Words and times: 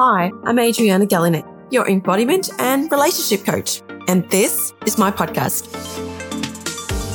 Hi, 0.00 0.30
I'm 0.44 0.60
Adriana 0.60 1.06
Galinec, 1.06 1.72
your 1.72 1.88
embodiment 1.88 2.50
and 2.60 2.88
relationship 2.92 3.44
coach, 3.44 3.82
and 4.06 4.22
this 4.30 4.72
is 4.86 4.96
my 4.96 5.10
podcast. 5.10 5.74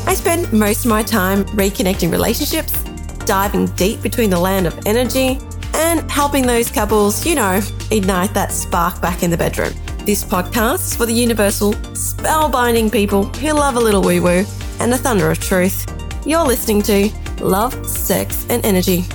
I 0.06 0.14
spend 0.14 0.52
most 0.52 0.84
of 0.84 0.90
my 0.90 1.02
time 1.02 1.46
reconnecting 1.56 2.12
relationships, 2.12 2.84
diving 3.24 3.68
deep 3.78 4.02
between 4.02 4.30
the 4.30 4.38
land 4.38 4.68
of 4.68 4.78
energy, 4.86 5.40
and 5.74 6.12
helping 6.12 6.46
those 6.46 6.70
couples, 6.70 7.26
you 7.26 7.36
know, 7.36 7.62
ignite 7.90 8.34
that 8.34 8.52
spark 8.52 9.02
back 9.02 9.24
in 9.24 9.32
the 9.32 9.38
bedroom. 9.38 9.72
This 10.00 10.26
podcast 10.26 10.80
is 10.80 10.96
for 10.98 11.06
the 11.06 11.14
universal, 11.14 11.72
spellbinding 11.94 12.92
people 12.92 13.24
who 13.24 13.54
love 13.54 13.78
a 13.78 13.80
little 13.80 14.02
woo 14.02 14.22
woo 14.22 14.44
and 14.82 14.92
the 14.92 14.98
thunder 14.98 15.32
of 15.32 15.40
truth. 15.40 15.86
You're 16.26 16.46
listening 16.46 16.82
to 16.82 17.10
Love, 17.40 17.88
Sex, 17.88 18.46
and 18.50 18.66
Energy. 18.66 19.06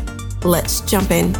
Let's 0.43 0.81
jump 0.81 1.11
in. 1.11 1.35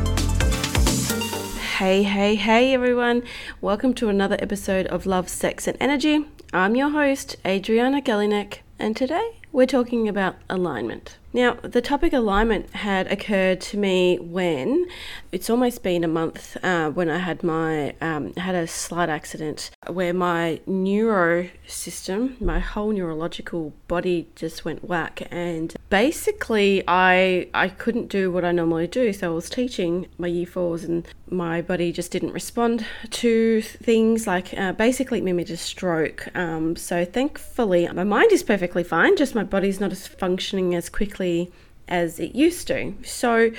Hey, 1.79 2.03
hey, 2.03 2.35
hey, 2.35 2.75
everyone. 2.75 3.23
Welcome 3.61 3.95
to 3.95 4.09
another 4.09 4.37
episode 4.41 4.89
of 4.89 5.07
Love, 5.07 5.29
Sex, 5.29 5.69
and 5.69 5.77
Energy. 5.79 6.25
I'm 6.53 6.75
your 6.75 6.91
host, 6.91 7.37
Adriana 7.47 8.03
Galinec, 8.03 8.63
and 8.81 8.97
today 8.97 9.39
we're 9.53 9.65
talking 9.65 10.09
about 10.09 10.35
alignment. 10.51 11.19
Now, 11.33 11.59
the 11.63 11.83
topic 11.83 12.15
alignment 12.15 12.71
had 12.75 13.07
occurred 13.13 13.61
to 13.63 13.77
me 13.77 14.19
when 14.19 14.87
it's 15.31 15.51
almost 15.51 15.83
been 15.83 16.03
a 16.03 16.09
month 16.09 16.57
uh, 16.65 16.91
when 16.91 17.11
I 17.11 17.19
had 17.19 17.43
my 17.43 17.95
um, 18.01 18.35
had 18.35 18.55
a 18.55 18.67
slight 18.67 19.11
accident 19.11 19.71
where 19.87 20.15
my 20.15 20.61
neuro 20.67 21.51
system, 21.67 22.39
my 22.41 22.61
whole 22.61 22.93
neurological 22.93 23.75
body 23.89 24.29
just 24.37 24.65
went 24.65 24.89
whack, 24.89 25.29
and 25.31 25.77
basically 25.91 26.83
I 26.89 27.49
I 27.53 27.69
couldn't 27.69 28.09
do 28.09 28.33
what 28.33 28.45
I 28.45 28.53
normally 28.53 28.87
do. 28.87 29.13
So 29.13 29.33
I 29.33 29.35
was 29.35 29.51
teaching 29.51 30.07
my 30.17 30.29
year 30.29 30.47
fours, 30.47 30.83
and 30.83 31.07
my 31.31 31.61
body 31.61 31.93
just 31.93 32.11
didn't 32.11 32.33
respond 32.33 32.87
to 33.11 33.61
things 33.61 34.27
like 34.27 34.55
uh, 34.57 34.73
basically 34.73 35.21
mimicked 35.21 35.51
a 35.51 35.59
stroke. 35.59 36.35
Um, 36.35 36.75
so 36.75 37.05
thankfully, 37.05 37.87
my 37.89 38.05
mind 38.05 38.33
is 38.33 38.43
perfectly 38.43 38.83
fine. 38.83 39.15
Just 39.15 39.35
my 39.35 39.45
body's 39.45 39.79
not 39.79 39.93
as 39.93 40.07
functioning 40.07 40.75
as 40.75 40.89
quickly 40.89 41.18
quickly 41.19 41.51
as 41.89 42.21
it 42.21 42.35
used 42.35 42.67
to. 42.69 42.95
So 43.03 43.51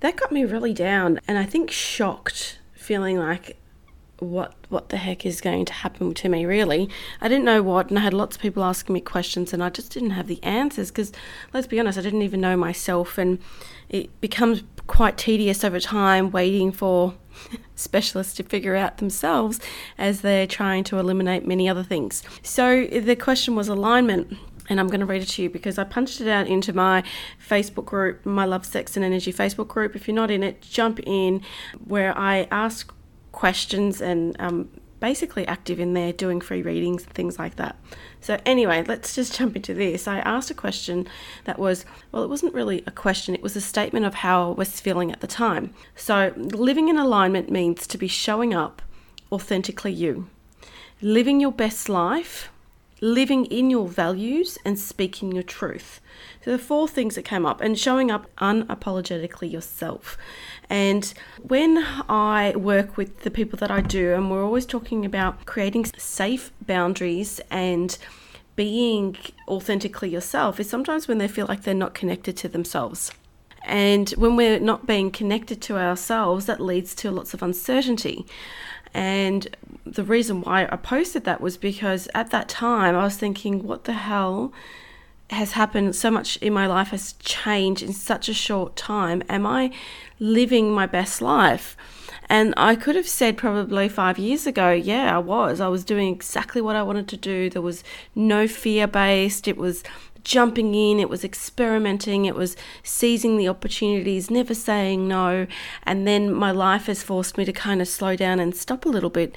that 0.00 0.16
got 0.16 0.32
me 0.32 0.44
really 0.44 0.72
down 0.72 1.20
and 1.28 1.38
I 1.38 1.44
think 1.44 1.70
shocked, 1.70 2.58
feeling 2.72 3.18
like 3.18 3.56
what 4.20 4.54
what 4.68 4.88
the 4.88 4.96
heck 4.96 5.26
is 5.26 5.40
going 5.40 5.64
to 5.66 5.72
happen 5.72 6.14
to 6.14 6.28
me 6.28 6.46
really. 6.46 6.88
I 7.20 7.28
didn't 7.28 7.44
know 7.44 7.62
what 7.62 7.90
and 7.90 7.98
i 7.98 8.02
had 8.02 8.14
lots 8.14 8.36
of 8.36 8.42
people 8.42 8.64
asking 8.64 8.94
me 8.94 9.00
questions 9.00 9.52
and 9.52 9.62
i 9.62 9.68
just 9.68 9.92
didn't 9.92 10.10
have 10.10 10.28
the 10.28 10.42
answers 10.42 10.90
because 10.90 11.12
let's 11.52 11.66
be 11.66 11.80
honest 11.80 11.98
i 11.98 12.00
didn't 12.00 12.22
even 12.22 12.40
know 12.40 12.56
myself 12.56 13.18
and 13.18 13.38
it 13.88 14.08
becomes 14.20 14.62
quite 14.86 15.18
tedious 15.18 15.64
over 15.64 15.80
time 15.80 16.30
waiting 16.30 16.70
for 16.70 17.14
specialists 17.74 18.34
to 18.34 18.44
figure 18.44 18.76
out 18.76 18.98
themselves 18.98 19.60
as 19.98 20.20
they're 20.20 20.46
trying 20.46 20.84
to 20.84 20.98
eliminate 20.98 21.46
many 21.46 21.68
other 21.68 21.82
things. 21.82 22.22
So 22.42 22.86
the 22.86 23.16
question 23.16 23.56
was 23.56 23.68
alignment 23.68 24.38
and 24.68 24.80
I'm 24.80 24.88
going 24.88 25.00
to 25.00 25.06
read 25.06 25.22
it 25.22 25.28
to 25.30 25.42
you 25.42 25.50
because 25.50 25.78
I 25.78 25.84
punched 25.84 26.20
it 26.20 26.28
out 26.28 26.46
into 26.46 26.72
my 26.72 27.02
Facebook 27.46 27.84
group, 27.84 28.24
my 28.24 28.44
Love, 28.44 28.64
Sex, 28.64 28.96
and 28.96 29.04
Energy 29.04 29.32
Facebook 29.32 29.68
group. 29.68 29.94
If 29.94 30.08
you're 30.08 30.14
not 30.14 30.30
in 30.30 30.42
it, 30.42 30.62
jump 30.62 31.00
in 31.04 31.42
where 31.84 32.16
I 32.16 32.48
ask 32.50 32.92
questions 33.32 34.00
and 34.00 34.36
um, 34.38 34.70
basically 35.00 35.46
active 35.46 35.78
in 35.78 35.92
there 35.92 36.14
doing 36.14 36.40
free 36.40 36.62
readings 36.62 37.04
and 37.04 37.12
things 37.12 37.38
like 37.38 37.56
that. 37.56 37.76
So, 38.22 38.40
anyway, 38.46 38.84
let's 38.86 39.14
just 39.14 39.36
jump 39.36 39.54
into 39.54 39.74
this. 39.74 40.08
I 40.08 40.20
asked 40.20 40.50
a 40.50 40.54
question 40.54 41.06
that 41.44 41.58
was 41.58 41.84
well, 42.10 42.22
it 42.22 42.28
wasn't 42.28 42.54
really 42.54 42.82
a 42.86 42.90
question, 42.90 43.34
it 43.34 43.42
was 43.42 43.54
a 43.54 43.60
statement 43.60 44.06
of 44.06 44.14
how 44.14 44.52
I 44.52 44.54
was 44.54 44.80
feeling 44.80 45.12
at 45.12 45.20
the 45.20 45.26
time. 45.26 45.74
So, 45.94 46.32
living 46.36 46.88
in 46.88 46.96
alignment 46.96 47.50
means 47.50 47.86
to 47.88 47.98
be 47.98 48.08
showing 48.08 48.54
up 48.54 48.80
authentically 49.30 49.92
you, 49.92 50.30
living 51.02 51.38
your 51.38 51.52
best 51.52 51.90
life 51.90 52.48
living 53.04 53.44
in 53.46 53.68
your 53.68 53.86
values 53.86 54.56
and 54.64 54.78
speaking 54.78 55.30
your 55.30 55.42
truth. 55.42 56.00
So, 56.42 56.52
the 56.52 56.58
four 56.58 56.88
things 56.88 57.16
that 57.16 57.22
came 57.22 57.44
up, 57.44 57.60
and 57.60 57.78
showing 57.78 58.10
up 58.10 58.34
unapologetically 58.36 59.52
yourself. 59.52 60.16
And 60.70 61.12
when 61.42 61.84
I 62.08 62.54
work 62.56 62.96
with 62.96 63.20
the 63.20 63.30
people 63.30 63.58
that 63.58 63.70
I 63.70 63.82
do, 63.82 64.14
and 64.14 64.30
we're 64.30 64.44
always 64.44 64.64
talking 64.64 65.04
about 65.04 65.44
creating 65.44 65.84
safe 65.98 66.50
boundaries 66.66 67.40
and 67.50 67.96
being 68.56 69.16
authentically 69.48 70.08
yourself, 70.08 70.58
is 70.58 70.70
sometimes 70.70 71.06
when 71.06 71.18
they 71.18 71.28
feel 71.28 71.46
like 71.46 71.62
they're 71.62 71.74
not 71.74 71.92
connected 71.92 72.36
to 72.38 72.48
themselves. 72.48 73.12
And 73.64 74.10
when 74.10 74.36
we're 74.36 74.60
not 74.60 74.86
being 74.86 75.10
connected 75.10 75.60
to 75.62 75.76
ourselves, 75.78 76.46
that 76.46 76.60
leads 76.60 76.94
to 76.96 77.10
lots 77.10 77.34
of 77.34 77.42
uncertainty. 77.42 78.26
And 78.94 79.54
the 79.84 80.04
reason 80.04 80.40
why 80.40 80.68
I 80.70 80.76
posted 80.76 81.24
that 81.24 81.40
was 81.40 81.56
because 81.56 82.08
at 82.14 82.30
that 82.30 82.48
time 82.48 82.94
I 82.94 83.02
was 83.02 83.16
thinking, 83.16 83.64
what 83.64 83.84
the 83.84 83.92
hell 83.92 84.52
has 85.30 85.52
happened? 85.52 85.96
So 85.96 86.10
much 86.10 86.36
in 86.38 86.52
my 86.52 86.66
life 86.66 86.88
has 86.88 87.14
changed 87.14 87.82
in 87.82 87.92
such 87.92 88.28
a 88.28 88.34
short 88.34 88.76
time. 88.76 89.22
Am 89.28 89.46
I 89.46 89.72
living 90.20 90.70
my 90.70 90.86
best 90.86 91.20
life? 91.20 91.76
And 92.30 92.54
I 92.56 92.76
could 92.76 92.96
have 92.96 93.08
said 93.08 93.36
probably 93.36 93.88
five 93.88 94.18
years 94.18 94.46
ago, 94.46 94.70
yeah, 94.70 95.14
I 95.14 95.18
was. 95.18 95.60
I 95.60 95.68
was 95.68 95.84
doing 95.84 96.12
exactly 96.12 96.62
what 96.62 96.76
I 96.76 96.82
wanted 96.82 97.08
to 97.08 97.16
do. 97.16 97.50
There 97.50 97.60
was 97.60 97.84
no 98.14 98.46
fear 98.46 98.86
based. 98.86 99.46
It 99.46 99.56
was 99.56 99.82
jumping 100.24 100.74
in, 100.74 100.98
it 100.98 101.08
was 101.08 101.24
experimenting, 101.24 102.24
it 102.24 102.34
was 102.34 102.56
seizing 102.82 103.36
the 103.36 103.48
opportunities, 103.48 104.30
never 104.30 104.54
saying 104.54 105.06
no. 105.06 105.46
And 105.84 106.06
then 106.06 106.32
my 106.32 106.50
life 106.50 106.86
has 106.86 107.02
forced 107.02 107.38
me 107.38 107.44
to 107.44 107.52
kind 107.52 107.80
of 107.80 107.88
slow 107.88 108.16
down 108.16 108.40
and 108.40 108.56
stop 108.56 108.84
a 108.84 108.88
little 108.88 109.10
bit. 109.10 109.36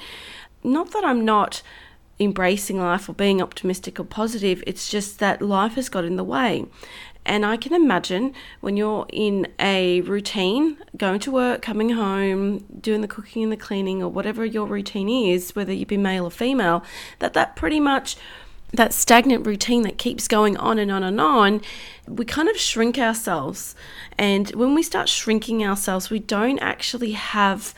Not 0.63 0.91
that 0.91 1.05
I'm 1.05 1.23
not 1.23 1.61
embracing 2.19 2.79
life 2.79 3.07
or 3.07 3.13
being 3.13 3.41
optimistic 3.41 3.99
or 3.99 4.03
positive, 4.03 4.63
it's 4.65 4.89
just 4.89 5.19
that 5.19 5.41
life 5.41 5.75
has 5.75 5.89
got 5.89 6.03
in 6.03 6.15
the 6.15 6.23
way. 6.23 6.65
And 7.25 7.45
I 7.45 7.57
can 7.57 7.73
imagine 7.73 8.33
when 8.61 8.77
you're 8.77 9.05
in 9.11 9.47
a 9.59 9.99
routine, 10.01 10.77
going 10.95 11.19
to 11.19 11.31
work, 11.31 11.61
coming 11.61 11.89
home, 11.89 12.59
doing 12.79 13.01
the 13.01 13.07
cooking 13.07 13.43
and 13.43 13.51
the 13.51 13.57
cleaning, 13.57 14.01
or 14.01 14.09
whatever 14.09 14.45
your 14.45 14.65
routine 14.65 15.09
is, 15.09 15.53
whether 15.53 15.73
you 15.73 15.85
be 15.85 15.97
male 15.97 16.25
or 16.25 16.31
female, 16.31 16.83
that 17.19 17.33
that 17.33 17.57
pretty 17.57 17.81
much 17.81 18.15
that 18.73 18.93
stagnant 18.93 19.45
routine 19.45 19.83
that 19.83 19.97
keeps 19.97 20.27
going 20.27 20.57
on 20.57 20.77
and 20.77 20.91
on 20.91 21.03
and 21.03 21.21
on, 21.21 21.61
we 22.07 22.25
kind 22.25 22.49
of 22.49 22.57
shrink 22.57 22.97
ourselves. 22.97 23.75
And 24.17 24.49
when 24.51 24.75
we 24.75 24.83
start 24.83 25.09
shrinking 25.09 25.65
ourselves, 25.65 26.09
we 26.09 26.19
don't 26.19 26.59
actually 26.59 27.11
have 27.11 27.73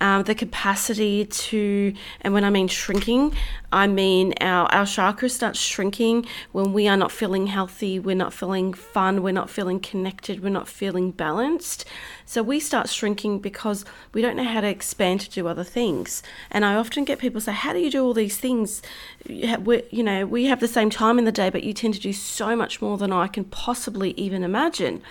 um, 0.00 0.24
the 0.24 0.34
capacity 0.34 1.24
to, 1.24 1.94
and 2.20 2.34
when 2.34 2.44
I 2.44 2.50
mean 2.50 2.68
shrinking, 2.68 3.34
I 3.72 3.86
mean 3.86 4.34
our, 4.40 4.66
our 4.72 4.84
chakras 4.84 5.30
start 5.30 5.56
shrinking 5.56 6.26
when 6.52 6.72
we 6.72 6.86
are 6.88 6.96
not 6.96 7.10
feeling 7.10 7.46
healthy, 7.46 7.98
we're 7.98 8.14
not 8.14 8.32
feeling 8.32 8.74
fun, 8.74 9.22
we're 9.22 9.32
not 9.32 9.50
feeling 9.50 9.80
connected, 9.80 10.42
we're 10.42 10.50
not 10.50 10.68
feeling 10.68 11.10
balanced. 11.10 11.84
So 12.26 12.42
we 12.42 12.60
start 12.60 12.88
shrinking 12.88 13.38
because 13.38 13.84
we 14.12 14.20
don't 14.20 14.36
know 14.36 14.44
how 14.44 14.60
to 14.60 14.68
expand 14.68 15.20
to 15.20 15.30
do 15.30 15.46
other 15.46 15.64
things. 15.64 16.22
And 16.50 16.64
I 16.64 16.74
often 16.74 17.04
get 17.04 17.18
people 17.18 17.40
say, 17.40 17.52
How 17.52 17.72
do 17.72 17.78
you 17.78 17.90
do 17.90 18.04
all 18.04 18.14
these 18.14 18.36
things? 18.36 18.82
We're, 19.28 19.82
you 19.90 20.02
know, 20.02 20.26
we 20.26 20.44
have 20.46 20.60
the 20.60 20.68
same 20.68 20.90
time 20.90 21.18
in 21.18 21.24
the 21.24 21.32
day, 21.32 21.50
but 21.50 21.62
you 21.64 21.72
tend 21.72 21.94
to 21.94 22.00
do 22.00 22.12
so 22.12 22.54
much 22.54 22.82
more 22.82 22.98
than 22.98 23.12
I 23.12 23.28
can 23.28 23.44
possibly 23.44 24.10
even 24.12 24.42
imagine 24.42 25.02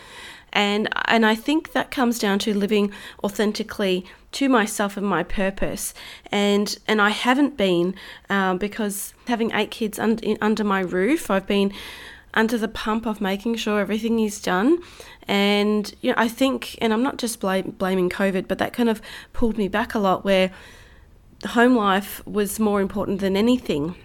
and 0.56 0.88
and 1.06 1.26
I 1.26 1.36
think 1.36 1.74
that 1.74 1.92
comes 1.92 2.18
down 2.18 2.40
to 2.40 2.54
living 2.54 2.92
authentically 3.24 4.06
to 4.32 4.50
myself 4.50 4.98
and 4.98 5.06
my 5.06 5.22
purpose. 5.22 5.94
And 6.32 6.76
and 6.88 7.02
I 7.02 7.10
haven't 7.10 7.58
been 7.58 7.94
um, 8.30 8.58
because 8.58 9.14
having 9.28 9.52
eight 9.52 9.70
kids 9.70 10.00
un- 10.00 10.20
under 10.42 10.64
my 10.64 10.80
roof 10.80 11.30
I've 11.30 11.46
been 11.46 11.74
under 12.34 12.58
the 12.58 12.68
pump 12.68 13.06
of 13.06 13.22
making 13.22 13.56
sure 13.56 13.80
everything 13.80 14.20
is 14.20 14.42
done. 14.42 14.80
And 15.28 15.94
you 16.02 16.12
know 16.12 16.16
I 16.18 16.30
think 16.30 16.78
and 16.82 16.94
I'm 16.94 17.04
not 17.04 17.18
just 17.18 17.40
bl- 17.42 17.70
blaming 17.78 18.10
COVID 18.10 18.48
but 18.48 18.58
that 18.58 18.74
kind 18.74 18.90
of 18.90 19.02
pulled 19.34 19.58
me 19.58 19.68
back 19.68 19.94
a 19.94 20.00
lot 20.00 20.24
where 20.24 20.52
home 21.47 21.76
life 21.76 22.26
was 22.26 22.59
more 22.59 22.82
important 22.82 23.20
than 23.20 23.35
anything 23.35 23.96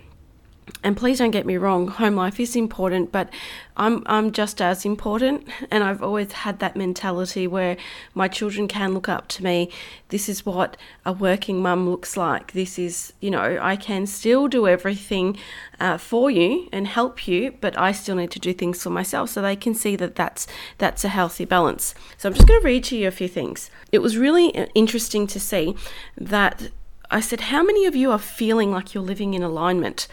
and 0.83 0.97
please 0.97 1.19
don't 1.19 1.31
get 1.31 1.47
me 1.47 1.57
wrong, 1.57 1.89
home 1.89 2.17
life 2.17 2.41
is 2.41 2.57
important, 2.57 3.13
but 3.13 3.31
I'm 3.77 4.03
I'm 4.07 4.33
just 4.33 4.61
as 4.61 4.85
important 4.85 5.49
and 5.71 5.83
I've 5.83 6.03
always 6.03 6.33
had 6.33 6.59
that 6.59 6.77
mentality 6.77 7.47
where 7.47 7.77
my 8.15 8.29
children 8.29 8.69
can 8.69 8.93
look 8.93 9.09
up 9.09 9.29
to 9.29 9.45
me. 9.45 9.71
This 10.09 10.29
is 10.29 10.45
what 10.45 10.77
a 11.05 11.13
working 11.13 11.63
mum 11.63 11.89
looks 11.89 12.17
like. 12.17 12.53
This 12.53 12.79
is, 12.79 13.13
you 13.21 13.31
know, 13.31 13.59
I 13.61 13.77
can 13.77 14.07
still 14.07 14.49
do 14.49 14.69
everything 14.69 15.37
uh, 15.79 15.99
for 15.99 16.31
you 16.31 16.69
and 16.73 16.87
help 16.87 17.27
you, 17.27 17.55
but 17.61 17.79
I 17.79 17.93
still 17.93 18.17
need 18.17 18.31
to 18.33 18.39
do 18.39 18.53
things 18.53 18.83
for 18.83 18.91
myself 18.91 19.31
so 19.31 19.41
they 19.41 19.57
can 19.57 19.75
see 19.75 19.97
that 19.97 20.15
that's 20.15 20.47
that's 20.79 21.05
a 21.05 21.09
healthy 21.09 21.45
balance. 21.45 21.95
So 22.19 22.29
I'm 22.29 22.35
just 22.35 22.47
going 22.47 22.61
to 22.61 22.67
read 22.67 22.85
to 22.85 22.97
you 22.97 23.09
a 23.09 23.13
few 23.13 23.29
things. 23.29 23.71
It 23.93 24.01
was 24.01 24.17
really 24.17 24.55
uh, 24.57 24.67
interesting 24.75 25.27
to 25.29 25.41
see 25.41 25.75
that 26.17 26.71
I 27.11 27.21
said, 27.21 27.41
How 27.43 27.63
many 27.63 27.87
of 27.87 27.97
you 27.97 28.13
are 28.13 28.19
feeling 28.19 28.71
like 28.71 28.95
you're 28.95 29.03
living 29.03 29.35
in 29.35 29.43
alignment? 29.43 30.07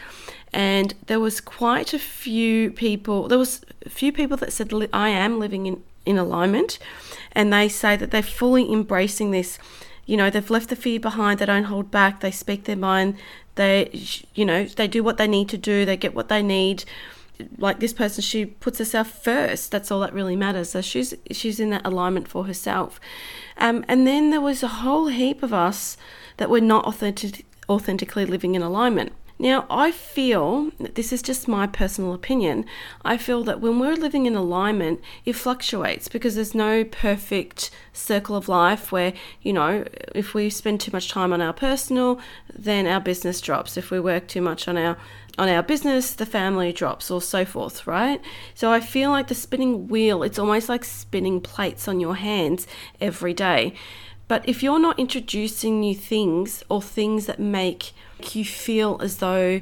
And 0.58 0.94
there 1.06 1.20
was 1.20 1.40
quite 1.40 1.94
a 1.94 2.00
few 2.00 2.72
people 2.72 3.28
there 3.28 3.38
was 3.38 3.62
a 3.86 3.90
few 3.90 4.12
people 4.12 4.38
that 4.38 4.52
said 4.52 4.74
i 4.92 5.10
am 5.10 5.40
living 5.40 5.66
in, 5.66 5.84
in 6.06 6.18
alignment 6.18 6.80
and 7.34 7.54
they 7.54 7.70
say 7.70 7.96
that 7.96 8.10
they're 8.12 8.24
fully 8.24 8.66
embracing 8.72 9.32
this 9.32 9.60
You 10.08 10.16
know, 10.16 10.30
they've 10.30 10.50
left 10.50 10.70
the 10.70 10.76
fear 10.78 11.00
behind, 11.02 11.40
they 11.40 11.46
don't 11.46 11.66
hold 11.66 11.92
back, 11.92 12.22
they 12.22 12.32
speak 12.32 12.64
their 12.64 12.78
mind, 12.78 13.18
they, 13.56 13.92
you 14.34 14.46
know, 14.46 14.64
they 14.64 14.88
do 14.88 15.04
what 15.04 15.18
they 15.18 15.28
need 15.28 15.50
to 15.50 15.58
do, 15.58 15.84
they 15.86 15.98
get 15.98 16.16
what 16.16 16.30
they 16.30 16.42
need. 16.42 16.86
Like 17.58 17.80
this 17.80 17.94
person, 17.94 18.22
she 18.22 18.46
puts 18.46 18.80
herself 18.80 19.22
first. 19.22 19.70
That's 19.70 19.92
all 19.92 20.00
that 20.00 20.14
really 20.14 20.36
matters. 20.36 20.70
So 20.70 20.82
she's 20.82 21.14
she's 21.30 21.60
in 21.60 21.70
that 21.72 21.86
alignment 21.86 22.28
for 22.28 22.46
herself. 22.46 23.00
Um, 23.58 23.84
and 23.88 24.08
then 24.08 24.32
there 24.32 24.42
was 24.42 24.64
a 24.64 24.80
whole 24.82 25.08
heap 25.08 25.44
of 25.44 25.54
us 25.54 25.98
that 26.38 26.50
were 26.50 26.62
not 26.62 26.86
authentic, 26.86 27.46
authentically 27.70 28.26
living 28.26 28.56
in 28.56 28.64
alignment. 28.64 29.12
Now, 29.40 29.68
I 29.70 29.92
feel, 29.92 30.72
that 30.80 30.96
this 30.96 31.14
is 31.14 31.22
just 31.22 31.48
my 31.48 31.68
personal 31.68 32.14
opinion, 32.14 32.66
I 33.06 33.18
feel 33.18 33.44
that 33.44 33.62
when 33.62 33.80
we're 33.80 33.96
living 33.96 34.26
in 34.26 34.36
alignment, 34.36 35.00
it 35.26 35.34
fluctuates 35.34 36.08
because 36.08 36.34
there's 36.34 36.56
no 36.56 36.84
perfect 36.84 37.70
circle 37.94 38.36
of 38.36 38.50
life 38.50 38.92
where, 38.92 39.14
you 39.44 39.54
know, 39.54 39.86
if 40.16 40.34
we 40.34 40.50
spend 40.50 40.82
too 40.82 40.92
much 40.92 41.10
time 41.10 41.34
on 41.34 41.42
our 41.42 41.54
personal, 41.54 42.20
then 42.52 42.88
our 42.88 43.00
business 43.00 43.40
drops. 43.40 43.78
If 43.78 43.92
we 43.92 44.00
work 44.00 44.28
too 44.28 44.42
much 44.42 44.68
on 44.68 44.78
our 44.78 44.98
on 45.40 45.50
our 45.50 45.62
business, 45.62 46.16
the 46.16 46.26
family 46.26 46.74
drops, 46.74 47.12
or 47.12 47.22
so 47.22 47.46
forth, 47.46 47.86
right? 47.86 48.20
So 48.56 48.72
I 48.72 48.80
feel 48.80 49.12
like 49.12 49.28
the 49.28 49.36
spinning 49.36 49.88
wheel, 49.88 50.24
it's 50.24 50.40
almost 50.40 50.68
like 50.68 50.84
spinning 50.84 51.42
plates 51.42 51.88
on 51.88 52.00
your 52.00 52.16
hands 52.16 52.66
every 53.00 53.36
day. 53.36 53.76
But 54.28 54.50
if 54.50 54.64
you're 54.64 54.80
not 54.80 54.98
introducing 54.98 55.80
new 55.80 55.94
things 55.94 56.64
or 56.70 56.82
things 56.82 57.28
that 57.28 57.40
make 57.40 57.94
you 58.36 58.46
feel 58.46 58.98
as 59.02 59.18
though 59.18 59.62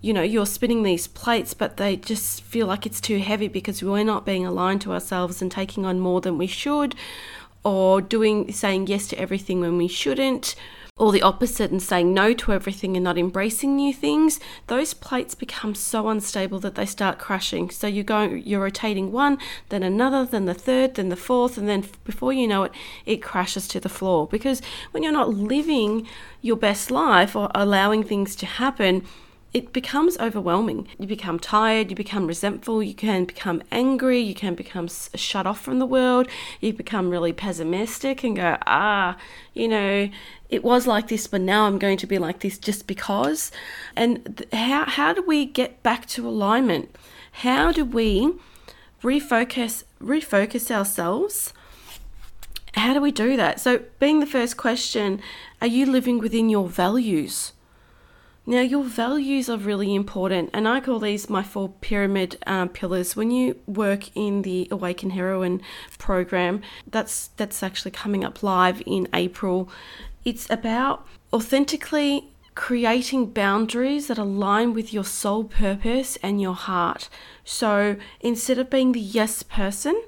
you 0.00 0.12
know 0.12 0.22
you're 0.22 0.46
spinning 0.46 0.82
these 0.82 1.06
plates 1.06 1.54
but 1.54 1.76
they 1.76 1.96
just 1.96 2.42
feel 2.42 2.66
like 2.66 2.84
it's 2.84 3.00
too 3.00 3.18
heavy 3.18 3.48
because 3.48 3.82
we're 3.82 4.04
not 4.04 4.26
being 4.26 4.44
aligned 4.44 4.80
to 4.80 4.92
ourselves 4.92 5.40
and 5.40 5.50
taking 5.50 5.86
on 5.86 6.00
more 6.00 6.20
than 6.20 6.36
we 6.36 6.46
should 6.46 6.94
or 7.64 8.00
doing 8.00 8.52
saying 8.52 8.86
yes 8.86 9.06
to 9.08 9.18
everything 9.18 9.60
when 9.60 9.76
we 9.76 9.88
shouldn't 9.88 10.54
or 10.98 11.10
the 11.10 11.22
opposite 11.22 11.70
and 11.70 11.82
saying 11.82 12.12
no 12.12 12.34
to 12.34 12.52
everything 12.52 12.96
and 12.96 13.04
not 13.04 13.16
embracing 13.16 13.74
new 13.74 13.94
things 13.94 14.38
those 14.66 14.92
plates 14.92 15.34
become 15.34 15.74
so 15.74 16.08
unstable 16.08 16.58
that 16.60 16.74
they 16.74 16.84
start 16.84 17.18
crashing. 17.18 17.70
So 17.70 17.86
you 17.86 18.02
go 18.02 18.22
you're 18.24 18.62
rotating 18.62 19.10
one 19.10 19.38
then 19.70 19.82
another 19.82 20.24
then 20.24 20.44
the 20.44 20.54
third 20.54 20.94
then 20.94 21.08
the 21.08 21.16
fourth 21.16 21.56
and 21.56 21.68
then 21.68 21.84
before 22.04 22.32
you 22.32 22.46
know 22.46 22.64
it 22.64 22.72
it 23.06 23.22
crashes 23.22 23.66
to 23.68 23.80
the 23.80 23.88
floor. 23.88 24.26
Because 24.26 24.60
when 24.90 25.02
you're 25.02 25.12
not 25.12 25.30
living 25.30 26.06
your 26.42 26.56
best 26.56 26.90
life 26.90 27.34
or 27.34 27.50
allowing 27.54 28.02
things 28.02 28.36
to 28.36 28.46
happen 28.46 29.04
it 29.52 29.72
becomes 29.72 30.18
overwhelming. 30.18 30.88
You 30.98 31.06
become 31.06 31.38
tired, 31.38 31.90
you 31.90 31.96
become 31.96 32.26
resentful, 32.26 32.82
you 32.82 32.94
can 32.94 33.26
become 33.26 33.62
angry, 33.70 34.18
you 34.18 34.34
can 34.34 34.54
become 34.54 34.88
shut 34.88 35.46
off 35.46 35.60
from 35.60 35.78
the 35.78 35.86
world, 35.86 36.26
you 36.60 36.72
become 36.72 37.10
really 37.10 37.32
pessimistic 37.32 38.24
and 38.24 38.36
go, 38.36 38.56
ah, 38.66 39.16
you 39.52 39.68
know, 39.68 40.08
it 40.48 40.64
was 40.64 40.86
like 40.86 41.08
this, 41.08 41.26
but 41.26 41.40
now 41.40 41.66
I'm 41.66 41.78
going 41.78 41.98
to 41.98 42.06
be 42.06 42.18
like 42.18 42.40
this 42.40 42.58
just 42.58 42.86
because. 42.86 43.52
And 43.94 44.38
th- 44.38 44.52
how, 44.52 44.84
how 44.86 45.12
do 45.12 45.22
we 45.22 45.44
get 45.44 45.82
back 45.82 46.06
to 46.06 46.26
alignment? 46.26 46.94
How 47.32 47.72
do 47.72 47.84
we 47.84 48.32
refocus 49.02 49.84
refocus 50.00 50.70
ourselves? 50.70 51.52
How 52.74 52.94
do 52.94 53.00
we 53.00 53.10
do 53.10 53.36
that? 53.36 53.60
So, 53.60 53.80
being 53.98 54.20
the 54.20 54.26
first 54.26 54.56
question, 54.56 55.20
are 55.60 55.66
you 55.66 55.84
living 55.84 56.18
within 56.18 56.48
your 56.48 56.68
values? 56.68 57.52
Now, 58.44 58.60
your 58.60 58.82
values 58.82 59.48
are 59.48 59.56
really 59.56 59.94
important, 59.94 60.50
and 60.52 60.66
I 60.66 60.80
call 60.80 60.98
these 60.98 61.30
my 61.30 61.44
four 61.44 61.68
pyramid 61.80 62.38
um, 62.44 62.70
pillars. 62.70 63.14
When 63.14 63.30
you 63.30 63.60
work 63.66 64.14
in 64.16 64.42
the 64.42 64.66
Awaken 64.68 65.10
Heroine 65.10 65.62
program, 65.98 66.60
that's 66.84 67.28
that's 67.36 67.62
actually 67.62 67.92
coming 67.92 68.24
up 68.24 68.42
live 68.42 68.82
in 68.84 69.06
April. 69.14 69.70
It's 70.24 70.50
about 70.50 71.06
authentically 71.32 72.32
creating 72.56 73.26
boundaries 73.26 74.08
that 74.08 74.18
align 74.18 74.74
with 74.74 74.92
your 74.92 75.04
soul 75.04 75.44
purpose 75.44 76.16
and 76.16 76.40
your 76.40 76.54
heart. 76.54 77.08
So 77.44 77.96
instead 78.20 78.58
of 78.58 78.68
being 78.68 78.90
the 78.90 79.00
yes 79.00 79.44
person, 79.44 80.02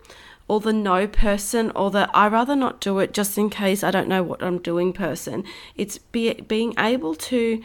or 0.49 0.61
the 0.61 0.73
no 0.73 1.07
person 1.07 1.71
or 1.75 1.91
the 1.91 2.11
I 2.15 2.29
rather 2.29 2.55
not 2.57 2.81
do 2.81 2.99
it 2.99 3.15
just 3.15 3.39
in 3.39 3.49
case 3.49 3.83
I 3.83 3.91
don't 3.91 4.09
know 4.09 4.23
what 4.23 4.43
I'm 4.43 4.59
doing 4.59 4.93
person. 4.93 5.45
It's 5.75 5.99
be, 5.99 6.35
being 6.35 6.75
able 6.79 7.15
to 7.15 7.63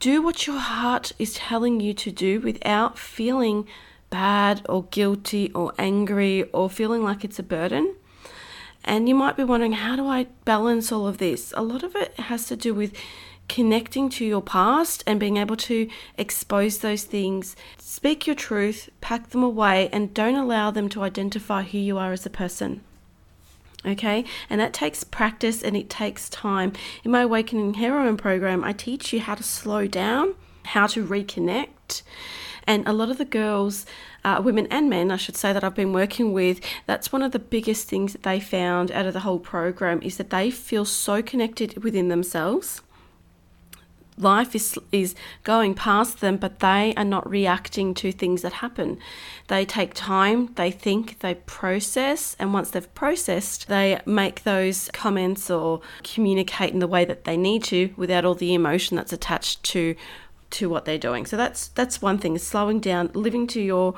do 0.00 0.22
what 0.22 0.46
your 0.46 0.58
heart 0.58 1.12
is 1.18 1.34
telling 1.34 1.80
you 1.80 1.92
to 1.92 2.10
do 2.10 2.40
without 2.40 2.98
feeling 2.98 3.66
bad 4.10 4.64
or 4.68 4.84
guilty 4.84 5.52
or 5.52 5.72
angry 5.78 6.44
or 6.52 6.70
feeling 6.70 7.02
like 7.02 7.24
it's 7.24 7.38
a 7.38 7.42
burden. 7.42 7.94
And 8.84 9.08
you 9.08 9.14
might 9.14 9.36
be 9.36 9.44
wondering, 9.44 9.72
how 9.72 9.96
do 9.96 10.06
I 10.06 10.28
balance 10.44 10.92
all 10.92 11.06
of 11.06 11.18
this? 11.18 11.52
A 11.56 11.62
lot 11.62 11.82
of 11.82 11.96
it 11.96 12.14
has 12.18 12.46
to 12.46 12.56
do 12.56 12.72
with 12.74 12.94
connecting 13.48 14.08
to 14.10 14.24
your 14.24 14.42
past 14.42 15.02
and 15.06 15.18
being 15.18 15.36
able 15.36 15.56
to 15.56 15.88
expose 16.16 16.78
those 16.78 17.04
things. 17.04 17.56
Speak 17.78 18.26
your 18.26 18.36
truth, 18.36 18.88
pack 19.00 19.30
them 19.30 19.42
away, 19.42 19.88
and 19.92 20.14
don't 20.14 20.36
allow 20.36 20.70
them 20.70 20.88
to 20.90 21.02
identify 21.02 21.62
who 21.62 21.78
you 21.78 21.98
are 21.98 22.12
as 22.12 22.24
a 22.24 22.30
person 22.30 22.82
okay? 23.88 24.24
And 24.48 24.60
that 24.60 24.72
takes 24.72 25.04
practice 25.04 25.62
and 25.62 25.76
it 25.76 25.90
takes 25.90 26.28
time. 26.28 26.72
In 27.04 27.10
my 27.10 27.22
awakening 27.22 27.74
heroine 27.74 28.16
program 28.16 28.64
i 28.64 28.72
teach 28.72 29.12
you 29.12 29.20
how 29.20 29.34
to 29.34 29.42
slow 29.42 29.86
down 29.86 30.34
how 30.64 30.86
to 30.86 31.06
reconnect. 31.06 32.02
And 32.66 32.86
a 32.86 32.92
lot 32.92 33.08
of 33.08 33.16
the 33.16 33.24
girls 33.24 33.86
uh, 34.24 34.42
women 34.44 34.66
and 34.70 34.90
men 34.90 35.10
i 35.10 35.16
should 35.16 35.36
say 35.36 35.52
that 35.52 35.64
i've 35.64 35.76
been 35.76 35.92
working 35.92 36.32
with 36.32 36.60
that's 36.86 37.12
one 37.12 37.22
of 37.22 37.32
the 37.32 37.38
biggest 37.38 37.88
things 37.88 38.12
that 38.12 38.24
they 38.24 38.40
found 38.40 38.90
out 38.90 39.06
of 39.06 39.14
the 39.14 39.20
whole 39.20 39.38
program 39.38 40.02
is 40.02 40.16
that 40.16 40.30
they 40.30 40.50
feel 40.50 40.84
so 40.84 41.22
connected 41.22 41.82
within 41.82 42.08
themselves 42.08 42.82
life 44.20 44.54
is 44.54 44.78
is 44.92 45.14
going 45.44 45.74
past 45.74 46.20
them 46.20 46.36
but 46.36 46.60
they 46.60 46.94
are 46.96 47.04
not 47.04 47.28
reacting 47.28 47.94
to 47.94 48.12
things 48.12 48.42
that 48.42 48.54
happen. 48.54 48.98
They 49.48 49.64
take 49.64 49.94
time 49.94 50.52
they 50.54 50.70
think 50.70 51.20
they 51.20 51.34
process 51.34 52.36
and 52.38 52.52
once 52.52 52.70
they've 52.70 52.94
processed 52.94 53.68
they 53.68 54.00
make 54.06 54.42
those 54.44 54.90
comments 54.92 55.50
or 55.50 55.80
communicate 56.02 56.72
in 56.72 56.78
the 56.78 56.86
way 56.86 57.04
that 57.04 57.24
they 57.24 57.36
need 57.36 57.64
to 57.64 57.92
without 57.96 58.24
all 58.24 58.34
the 58.34 58.54
emotion 58.54 58.96
that's 58.96 59.12
attached 59.12 59.62
to 59.64 59.94
to 60.50 60.68
what 60.68 60.84
they're 60.84 60.98
doing. 60.98 61.26
So 61.26 61.36
that's 61.36 61.68
that's 61.68 62.00
one 62.00 62.18
thing 62.18 62.38
slowing 62.38 62.80
down 62.80 63.10
living 63.14 63.46
to 63.48 63.60
your 63.60 63.94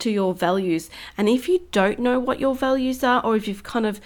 to 0.00 0.10
your 0.10 0.34
values. 0.34 0.90
And 1.16 1.28
if 1.28 1.48
you 1.48 1.62
don't 1.72 1.98
know 1.98 2.18
what 2.18 2.40
your 2.40 2.54
values 2.54 3.02
are 3.04 3.24
or 3.24 3.36
if 3.36 3.46
you've 3.48 3.62
kind 3.62 3.86
of 3.86 4.00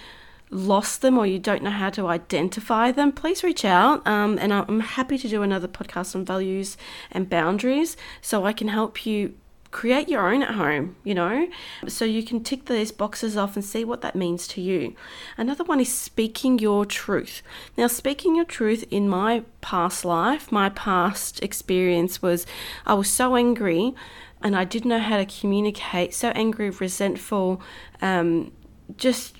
lost 0.51 1.01
them 1.01 1.17
or 1.17 1.25
you 1.25 1.39
don't 1.39 1.63
know 1.63 1.69
how 1.69 1.89
to 1.91 2.07
identify 2.07 2.91
them, 2.91 3.11
please 3.11 3.43
reach 3.43 3.63
out. 3.63 4.05
Um, 4.07 4.37
and 4.39 4.51
I'm 4.51 4.79
happy 4.79 5.17
to 5.17 5.27
do 5.27 5.43
another 5.43 5.67
podcast 5.67 6.15
on 6.15 6.25
values 6.25 6.77
and 7.11 7.29
boundaries 7.29 7.95
so 8.21 8.45
I 8.45 8.53
can 8.53 8.69
help 8.69 9.05
you 9.05 9.35
create 9.71 10.09
your 10.09 10.33
own 10.33 10.41
at 10.41 10.55
home, 10.55 10.95
you 11.03 11.13
know, 11.13 11.47
so 11.87 12.03
you 12.03 12.23
can 12.23 12.43
tick 12.43 12.65
these 12.65 12.91
boxes 12.91 13.37
off 13.37 13.55
and 13.55 13.63
see 13.63 13.85
what 13.85 14.01
that 14.01 14.15
means 14.15 14.47
to 14.47 14.61
you. 14.61 14.95
Another 15.37 15.63
one 15.63 15.79
is 15.79 15.93
speaking 15.93 16.57
your 16.57 16.85
truth. 16.85 17.43
Now, 17.77 17.85
speaking 17.85 18.35
your 18.35 18.45
truth 18.45 18.83
in 18.89 19.07
my 19.07 19.43
past 19.61 20.03
life, 20.03 20.51
my 20.51 20.69
past 20.69 21.43
experience 21.43 22.21
was 22.21 22.47
I 22.85 22.95
was 22.95 23.09
so 23.09 23.35
angry 23.35 23.93
and 24.41 24.55
I 24.55 24.63
didn't 24.63 24.89
know 24.89 24.99
how 24.99 25.17
to 25.17 25.25
communicate, 25.25 26.15
so 26.15 26.29
angry, 26.29 26.71
resentful, 26.71 27.61
um, 28.01 28.51
just 28.97 29.38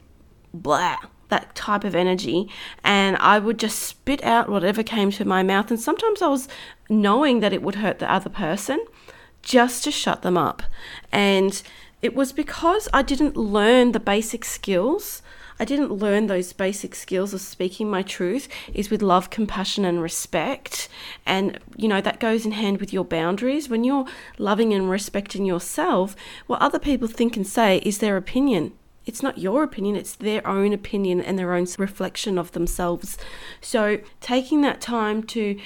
blah, 0.53 0.97
that 1.29 1.55
type 1.55 1.83
of 1.83 1.95
energy. 1.95 2.49
And 2.83 3.17
I 3.17 3.39
would 3.39 3.59
just 3.59 3.79
spit 3.79 4.23
out 4.23 4.49
whatever 4.49 4.83
came 4.83 5.11
to 5.11 5.25
my 5.25 5.43
mouth. 5.43 5.71
And 5.71 5.79
sometimes 5.79 6.21
I 6.21 6.27
was 6.27 6.47
knowing 6.89 7.39
that 7.39 7.53
it 7.53 7.61
would 7.61 7.75
hurt 7.75 7.99
the 7.99 8.11
other 8.11 8.29
person 8.29 8.83
just 9.41 9.83
to 9.83 9.91
shut 9.91 10.21
them 10.21 10.37
up. 10.37 10.63
And 11.11 11.61
it 12.01 12.15
was 12.15 12.31
because 12.31 12.87
I 12.93 13.01
didn't 13.01 13.35
learn 13.35 13.91
the 13.91 13.99
basic 13.99 14.45
skills. 14.45 15.21
I 15.61 15.65
didn't 15.65 15.91
learn 15.91 16.27
those 16.27 16.53
basic 16.53 16.95
skills 16.95 17.33
of 17.33 17.41
speaking 17.41 17.89
my 17.89 18.01
truth 18.01 18.47
is 18.73 18.89
with 18.89 19.01
love, 19.01 19.29
compassion, 19.29 19.83
and 19.83 20.01
respect. 20.01 20.87
And, 21.25 21.59
you 21.75 21.89
know, 21.89 21.99
that 21.99 22.21
goes 22.21 22.45
in 22.45 22.53
hand 22.53 22.79
with 22.79 22.93
your 22.93 23.03
boundaries. 23.03 23.67
When 23.67 23.83
you're 23.83 24.05
loving 24.37 24.73
and 24.73 24.89
respecting 24.89 25.45
yourself, 25.45 26.15
what 26.47 26.61
other 26.61 26.79
people 26.79 27.09
think 27.09 27.35
and 27.35 27.45
say 27.45 27.79
is 27.79 27.97
their 27.97 28.15
opinion 28.15 28.71
it's 29.09 29.23
not 29.23 29.39
your 29.39 29.63
opinion, 29.63 29.95
it's 29.95 30.13
their 30.13 30.45
own 30.47 30.71
opinion 30.71 31.19
and 31.19 31.37
their 31.37 31.53
own 31.55 31.65
reflection 31.79 32.37
of 32.37 32.51
themselves. 32.51 33.17
So, 33.59 33.99
taking 34.21 34.61
that 34.61 34.79
time 34.79 35.23
to 35.23 35.59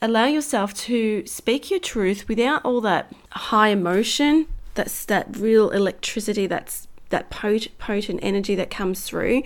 allow 0.00 0.26
yourself 0.26 0.72
to 0.74 1.26
speak 1.26 1.72
your 1.72 1.80
truth 1.80 2.28
without 2.28 2.64
all 2.64 2.80
that 2.82 3.12
high 3.30 3.68
emotion, 3.68 4.46
that's 4.74 5.04
that 5.06 5.36
real 5.36 5.70
electricity, 5.70 6.46
that's 6.46 6.86
that 7.10 7.30
potent, 7.30 7.76
potent 7.78 8.20
energy 8.22 8.54
that 8.54 8.70
comes 8.70 9.02
through. 9.02 9.42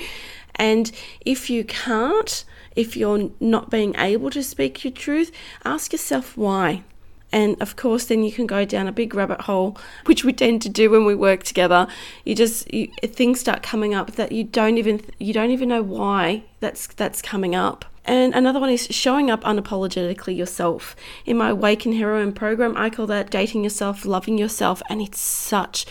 And 0.57 0.93
if 1.25 1.49
you 1.49 1.65
can't, 1.65 2.45
if 2.77 2.99
you're 2.99 3.31
not 3.41 3.71
being 3.71 3.95
able 3.97 4.29
to 4.31 4.43
speak 4.43 4.85
your 4.85 4.93
truth, 4.93 5.33
ask 5.65 5.93
yourself 5.93 6.37
why. 6.37 6.83
And 7.31 7.61
of 7.61 7.77
course, 7.77 8.07
then 8.07 8.23
you 8.23 8.33
can 8.33 8.47
go 8.47 8.65
down 8.65 8.89
a 8.89 8.93
big 8.93 9.15
rabbit 9.15 9.43
hole, 9.43 9.77
which 10.07 10.25
we 10.25 10.33
tend 10.33 10.63
to 10.63 10.69
do 10.69 10.91
when 10.91 11.05
we 11.05 11.15
work 11.15 11.45
together. 11.45 11.87
You 12.25 12.35
just 12.35 12.73
you, 12.73 12.89
things 13.03 13.41
start 13.41 13.63
coming 13.63 13.95
up 13.95 14.13
that 14.13 14.33
you 14.33 14.45
don't 14.45 14.79
even 14.79 15.03
you 15.19 15.33
don't 15.33 15.51
even 15.51 15.69
know 15.69 15.83
why 15.83 16.45
that's 16.61 16.87
that's 16.87 17.21
coming 17.21 17.55
up. 17.55 17.85
And 18.05 18.35
another 18.35 18.59
one 18.59 18.71
is 18.71 18.87
showing 18.91 19.31
up 19.31 19.43
unapologetically 19.43 20.35
yourself. 20.35 20.97
In 21.27 21.37
my 21.37 21.51
Awaken 21.51 21.93
Heroine 21.93 22.33
program, 22.33 22.75
I 22.75 22.89
call 22.89 23.07
that 23.09 23.29
dating 23.29 23.65
yourself, 23.65 24.07
loving 24.07 24.39
yourself, 24.39 24.81
and 24.89 25.03
it's 25.03 25.21
such 25.21 25.85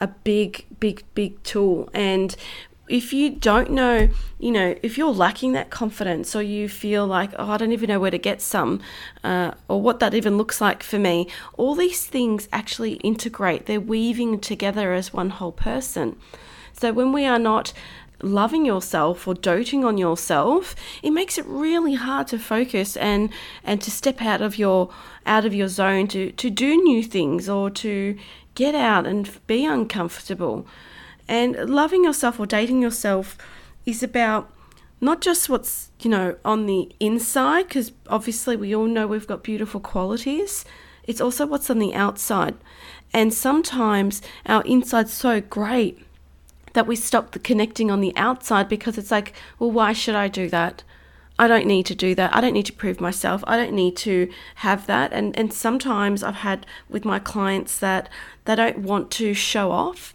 a 0.00 0.08
big, 0.08 0.64
big, 0.80 1.04
big 1.14 1.40
tool. 1.44 1.88
And 1.94 2.34
if 2.90 3.12
you 3.12 3.30
don't 3.30 3.70
know, 3.70 4.08
you 4.40 4.50
know, 4.50 4.74
if 4.82 4.98
you're 4.98 5.12
lacking 5.12 5.52
that 5.52 5.70
confidence 5.70 6.34
or 6.34 6.42
you 6.42 6.68
feel 6.68 7.06
like, 7.06 7.30
oh, 7.38 7.52
I 7.52 7.56
don't 7.56 7.70
even 7.70 7.88
know 7.88 8.00
where 8.00 8.10
to 8.10 8.18
get 8.18 8.42
some 8.42 8.80
uh, 9.22 9.52
or 9.68 9.80
what 9.80 10.00
that 10.00 10.12
even 10.12 10.36
looks 10.36 10.60
like 10.60 10.82
for 10.82 10.98
me, 10.98 11.28
all 11.56 11.76
these 11.76 12.04
things 12.04 12.48
actually 12.52 12.94
integrate. 12.94 13.66
They're 13.66 13.80
weaving 13.80 14.40
together 14.40 14.92
as 14.92 15.12
one 15.12 15.30
whole 15.30 15.52
person. 15.52 16.16
So 16.72 16.92
when 16.92 17.12
we 17.12 17.24
are 17.26 17.38
not 17.38 17.72
loving 18.22 18.66
yourself 18.66 19.26
or 19.28 19.34
doting 19.34 19.84
on 19.84 19.96
yourself, 19.96 20.74
it 21.00 21.12
makes 21.12 21.38
it 21.38 21.46
really 21.46 21.94
hard 21.94 22.26
to 22.28 22.38
focus 22.38 22.96
and 22.96 23.30
and 23.62 23.80
to 23.82 23.90
step 23.90 24.20
out 24.20 24.42
of 24.42 24.58
your 24.58 24.90
out 25.26 25.44
of 25.44 25.54
your 25.54 25.68
zone 25.68 26.08
to 26.08 26.32
to 26.32 26.50
do 26.50 26.76
new 26.82 27.04
things 27.04 27.48
or 27.48 27.70
to 27.70 28.18
get 28.54 28.74
out 28.74 29.06
and 29.06 29.30
be 29.46 29.64
uncomfortable. 29.64 30.66
And 31.30 31.70
loving 31.70 32.02
yourself 32.02 32.40
or 32.40 32.46
dating 32.46 32.82
yourself 32.82 33.38
is 33.86 34.02
about 34.02 34.52
not 35.00 35.20
just 35.20 35.48
what's, 35.48 35.90
you 36.00 36.10
know, 36.10 36.34
on 36.44 36.66
the 36.66 36.90
inside, 36.98 37.68
because 37.68 37.92
obviously 38.08 38.56
we 38.56 38.74
all 38.74 38.86
know 38.86 39.06
we've 39.06 39.28
got 39.28 39.44
beautiful 39.44 39.78
qualities. 39.78 40.64
It's 41.04 41.20
also 41.20 41.46
what's 41.46 41.70
on 41.70 41.78
the 41.78 41.94
outside. 41.94 42.56
And 43.14 43.32
sometimes 43.32 44.20
our 44.44 44.64
inside's 44.64 45.12
so 45.12 45.40
great 45.40 46.04
that 46.72 46.88
we 46.88 46.96
stop 46.96 47.30
the 47.30 47.38
connecting 47.38 47.92
on 47.92 48.00
the 48.00 48.16
outside 48.16 48.68
because 48.68 48.98
it's 48.98 49.12
like, 49.12 49.32
well, 49.60 49.70
why 49.70 49.92
should 49.92 50.16
I 50.16 50.26
do 50.26 50.48
that? 50.48 50.82
I 51.40 51.48
don't 51.48 51.64
need 51.64 51.86
to 51.86 51.94
do 51.94 52.14
that. 52.16 52.36
I 52.36 52.42
don't 52.42 52.52
need 52.52 52.66
to 52.66 52.72
prove 52.74 53.00
myself. 53.00 53.42
I 53.46 53.56
don't 53.56 53.72
need 53.72 53.96
to 54.08 54.30
have 54.56 54.86
that. 54.86 55.10
And 55.10 55.34
and 55.38 55.50
sometimes 55.54 56.22
I've 56.22 56.42
had 56.50 56.66
with 56.90 57.06
my 57.06 57.18
clients 57.18 57.78
that 57.78 58.10
they 58.44 58.54
don't 58.56 58.80
want 58.80 59.10
to 59.12 59.32
show 59.32 59.72
off. 59.72 60.14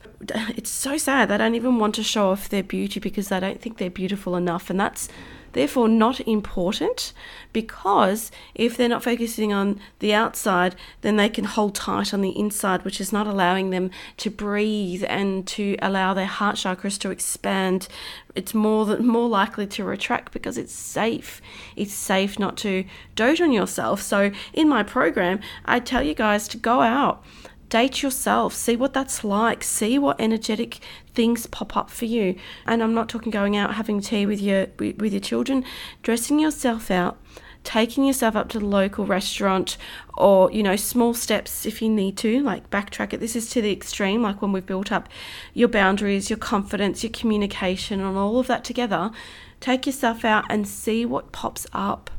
It's 0.56 0.70
so 0.70 0.98
sad. 0.98 1.30
They 1.30 1.38
don't 1.40 1.56
even 1.56 1.80
want 1.80 1.96
to 1.96 2.04
show 2.04 2.30
off 2.30 2.48
their 2.50 2.62
beauty 2.62 3.00
because 3.00 3.30
they 3.30 3.40
don't 3.40 3.60
think 3.60 3.80
they're 3.80 3.90
beautiful 3.90 4.36
enough. 4.36 4.70
And 4.70 4.80
that's 4.80 5.10
therefore 5.56 5.88
not 5.88 6.20
important 6.28 7.14
because 7.54 8.30
if 8.54 8.76
they're 8.76 8.90
not 8.90 9.04
focusing 9.04 9.54
on 9.54 9.80
the 10.00 10.14
outside, 10.14 10.76
then 11.02 11.16
they 11.16 11.30
can 11.30 11.46
hold 11.46 11.74
tight 11.74 12.14
on 12.14 12.22
the 12.22 12.38
inside, 12.38 12.84
which 12.84 13.00
is 13.02 13.14
not 13.14 13.26
allowing 13.26 13.70
them 13.70 13.90
to 14.18 14.30
breathe 14.30 15.04
and 15.08 15.48
to 15.48 15.78
allow 15.82 16.14
their 16.14 16.26
heart 16.26 16.58
chakras 16.58 17.00
to 17.00 17.10
expand. 17.10 17.88
It's 18.36 18.54
more 18.54 18.86
than 18.86 19.08
more 19.08 19.30
likely 19.30 19.66
to 19.68 19.86
retract 19.86 20.34
because 20.34 20.58
it's 20.58 20.74
safe. 20.74 21.42
It's 21.78 21.94
safe 21.94 22.38
not 22.38 22.58
to 22.58 22.84
dote 23.16 23.40
on 23.40 23.54
yourself. 23.54 24.02
So 24.02 24.32
in 24.54 24.68
my 24.68 24.84
program, 24.84 25.40
I 25.64 25.80
tell 25.80 26.04
you 26.04 26.14
guys 26.14 26.50
to 26.50 26.58
go 26.58 26.82
out 26.82 27.24
date 27.70 28.02
yourself. 28.02 28.54
See 28.54 28.76
what 28.76 28.94
that's 28.94 29.24
like. 29.24 29.64
See 29.64 29.98
what 30.00 30.20
energetic 30.20 30.80
things 31.14 31.48
pop 31.48 31.76
up 31.76 31.90
for 31.90 32.06
you. 32.06 32.36
And 32.66 32.84
i'm 32.84 32.94
not 32.94 33.10
talking 33.10 33.32
going 33.32 33.56
out 33.56 33.76
having 33.76 34.02
tea 34.02 34.26
with 34.26 34.42
your 34.42 34.68
with 34.78 35.14
your 35.14 35.22
children. 35.22 35.64
Dressing 36.04 36.40
yourself 36.40 36.92
out 36.92 37.18
taking 37.66 38.06
yourself 38.06 38.36
up 38.36 38.48
to 38.48 38.60
the 38.60 38.66
local 38.66 39.06
restaurant 39.06 39.76
or 40.18 40.52
you 40.52 40.62
know 40.62 40.76
small 40.76 41.14
steps 41.14 41.66
if 41.66 41.82
you 41.82 41.90
need 41.90 42.16
to 42.16 42.42
like 42.42 42.70
backtrack 42.70 43.12
it. 43.12 43.20
This 43.20 43.36
is 43.36 43.50
to 43.50 43.62
the 43.62 43.72
extreme 43.72 44.22
like 44.22 44.42
when 44.42 44.52
we've 44.52 44.66
built 44.66 44.92
up 44.92 45.10
your 45.54 45.68
boundaries 45.68 46.30
your 46.30 46.38
confidence 46.38 47.04
your 47.04 47.12
communication 47.12 48.00
and 48.00 48.18
all 48.18 48.40
of 48.40 48.48
that 48.48 48.64
together. 48.64 49.12
Take 49.60 49.86
yourself 49.86 50.24
out 50.24 50.46
and 50.50 50.68
see 50.68 51.06
what 51.06 51.32
pops 51.32 51.66
up. 51.74 52.12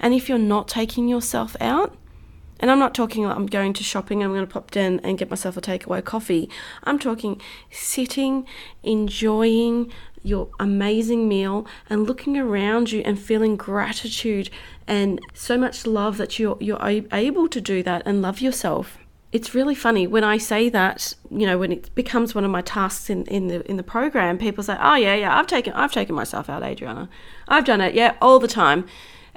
And 0.00 0.12
if 0.12 0.28
you're 0.28 0.38
not 0.38 0.66
taking 0.66 1.08
yourself 1.08 1.56
out 1.60 1.96
and 2.60 2.70
I'm 2.70 2.78
not 2.78 2.94
talking 2.94 3.26
I'm 3.26 3.46
going 3.46 3.72
to 3.74 3.84
shopping, 3.84 4.22
I'm 4.22 4.32
going 4.32 4.46
to 4.46 4.52
pop 4.52 4.76
in 4.76 5.00
and 5.00 5.18
get 5.18 5.30
myself 5.30 5.56
a 5.56 5.60
takeaway 5.60 6.04
coffee. 6.04 6.50
I'm 6.84 6.98
talking 6.98 7.40
sitting, 7.70 8.46
enjoying 8.82 9.92
your 10.22 10.48
amazing 10.58 11.28
meal 11.28 11.66
and 11.88 12.06
looking 12.06 12.36
around 12.36 12.90
you 12.90 13.02
and 13.04 13.18
feeling 13.18 13.56
gratitude 13.56 14.50
and 14.86 15.20
so 15.32 15.56
much 15.56 15.86
love 15.86 16.16
that 16.18 16.38
you're, 16.38 16.56
you're 16.60 16.78
able 17.12 17.48
to 17.48 17.60
do 17.60 17.82
that 17.82 18.02
and 18.04 18.22
love 18.22 18.40
yourself. 18.40 18.98
It's 19.30 19.54
really 19.54 19.74
funny 19.74 20.06
when 20.06 20.24
I 20.24 20.38
say 20.38 20.70
that, 20.70 21.14
you 21.30 21.46
know, 21.46 21.58
when 21.58 21.70
it 21.70 21.94
becomes 21.94 22.34
one 22.34 22.44
of 22.44 22.50
my 22.50 22.62
tasks 22.62 23.10
in, 23.10 23.26
in 23.26 23.48
the 23.48 23.70
in 23.70 23.76
the 23.76 23.82
program, 23.82 24.38
people 24.38 24.64
say, 24.64 24.74
Oh 24.80 24.94
yeah, 24.94 25.14
yeah, 25.14 25.38
I've 25.38 25.46
taken 25.46 25.74
I've 25.74 25.92
taken 25.92 26.14
myself 26.14 26.48
out, 26.48 26.62
Adriana. 26.62 27.10
I've 27.46 27.66
done 27.66 27.82
it, 27.82 27.94
yeah, 27.94 28.16
all 28.22 28.38
the 28.38 28.48
time. 28.48 28.86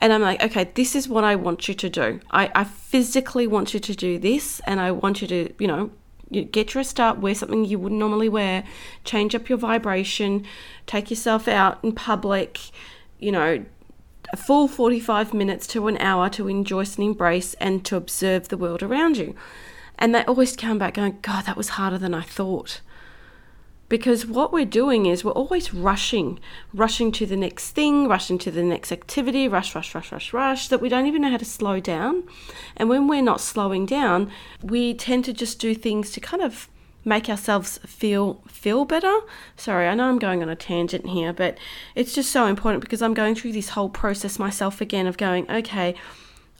And 0.01 0.11
I'm 0.11 0.21
like, 0.21 0.43
okay, 0.43 0.69
this 0.73 0.95
is 0.95 1.07
what 1.07 1.23
I 1.23 1.35
want 1.35 1.67
you 1.67 1.75
to 1.75 1.89
do. 1.89 2.19
I, 2.31 2.51
I 2.55 2.63
physically 2.63 3.45
want 3.45 3.75
you 3.75 3.79
to 3.79 3.95
do 3.95 4.17
this, 4.17 4.59
and 4.65 4.79
I 4.79 4.91
want 4.91 5.21
you 5.21 5.27
to, 5.27 5.53
you 5.59 5.67
know, 5.67 5.91
get 6.31 6.67
dressed 6.67 6.99
up, 6.99 7.19
wear 7.19 7.35
something 7.35 7.65
you 7.65 7.77
wouldn't 7.77 7.99
normally 7.99 8.27
wear, 8.27 8.63
change 9.03 9.35
up 9.35 9.47
your 9.47 9.59
vibration, 9.59 10.45
take 10.87 11.11
yourself 11.11 11.47
out 11.47 11.79
in 11.83 11.93
public, 11.93 12.59
you 13.19 13.31
know, 13.31 13.63
a 14.33 14.37
full 14.37 14.67
45 14.67 15.33
minutes 15.33 15.67
to 15.67 15.87
an 15.87 15.97
hour 15.97 16.29
to 16.29 16.47
enjoy 16.47 16.79
and 16.79 16.99
embrace 16.99 17.53
and 17.55 17.85
to 17.85 17.95
observe 17.95 18.47
the 18.47 18.57
world 18.57 18.81
around 18.81 19.17
you. 19.17 19.35
And 19.99 20.15
they 20.15 20.23
always 20.23 20.55
come 20.55 20.79
back 20.79 20.95
going, 20.95 21.19
God, 21.21 21.45
that 21.45 21.57
was 21.57 21.69
harder 21.69 21.97
than 21.97 22.13
I 22.13 22.21
thought 22.21 22.81
because 23.91 24.25
what 24.25 24.53
we're 24.53 24.63
doing 24.63 25.05
is 25.05 25.25
we're 25.25 25.33
always 25.33 25.73
rushing, 25.73 26.39
rushing 26.73 27.11
to 27.11 27.25
the 27.25 27.35
next 27.35 27.71
thing, 27.71 28.07
rushing 28.07 28.37
to 28.37 28.49
the 28.49 28.63
next 28.63 28.89
activity, 28.89 29.49
rush, 29.49 29.75
rush, 29.75 29.93
rush, 29.93 30.13
rush, 30.13 30.31
rush, 30.31 30.69
that 30.69 30.79
we 30.79 30.87
don't 30.87 31.07
even 31.07 31.21
know 31.21 31.29
how 31.29 31.35
to 31.35 31.43
slow 31.43 31.81
down. 31.81 32.23
And 32.77 32.87
when 32.87 33.09
we're 33.09 33.21
not 33.21 33.41
slowing 33.41 33.85
down, 33.85 34.31
we 34.63 34.93
tend 34.93 35.25
to 35.25 35.33
just 35.33 35.59
do 35.59 35.75
things 35.75 36.11
to 36.11 36.21
kind 36.21 36.41
of 36.41 36.69
make 37.03 37.27
ourselves 37.27 37.79
feel 37.79 38.41
feel 38.47 38.85
better. 38.85 39.13
Sorry, 39.57 39.89
I 39.89 39.93
know 39.93 40.07
I'm 40.07 40.19
going 40.19 40.41
on 40.41 40.47
a 40.47 40.55
tangent 40.55 41.07
here, 41.07 41.33
but 41.33 41.57
it's 41.93 42.15
just 42.15 42.31
so 42.31 42.45
important 42.45 42.79
because 42.81 43.01
I'm 43.01 43.13
going 43.13 43.35
through 43.35 43.51
this 43.51 43.69
whole 43.71 43.89
process 43.89 44.39
myself 44.39 44.79
again 44.79 45.05
of 45.05 45.17
going, 45.17 45.51
okay, 45.51 45.95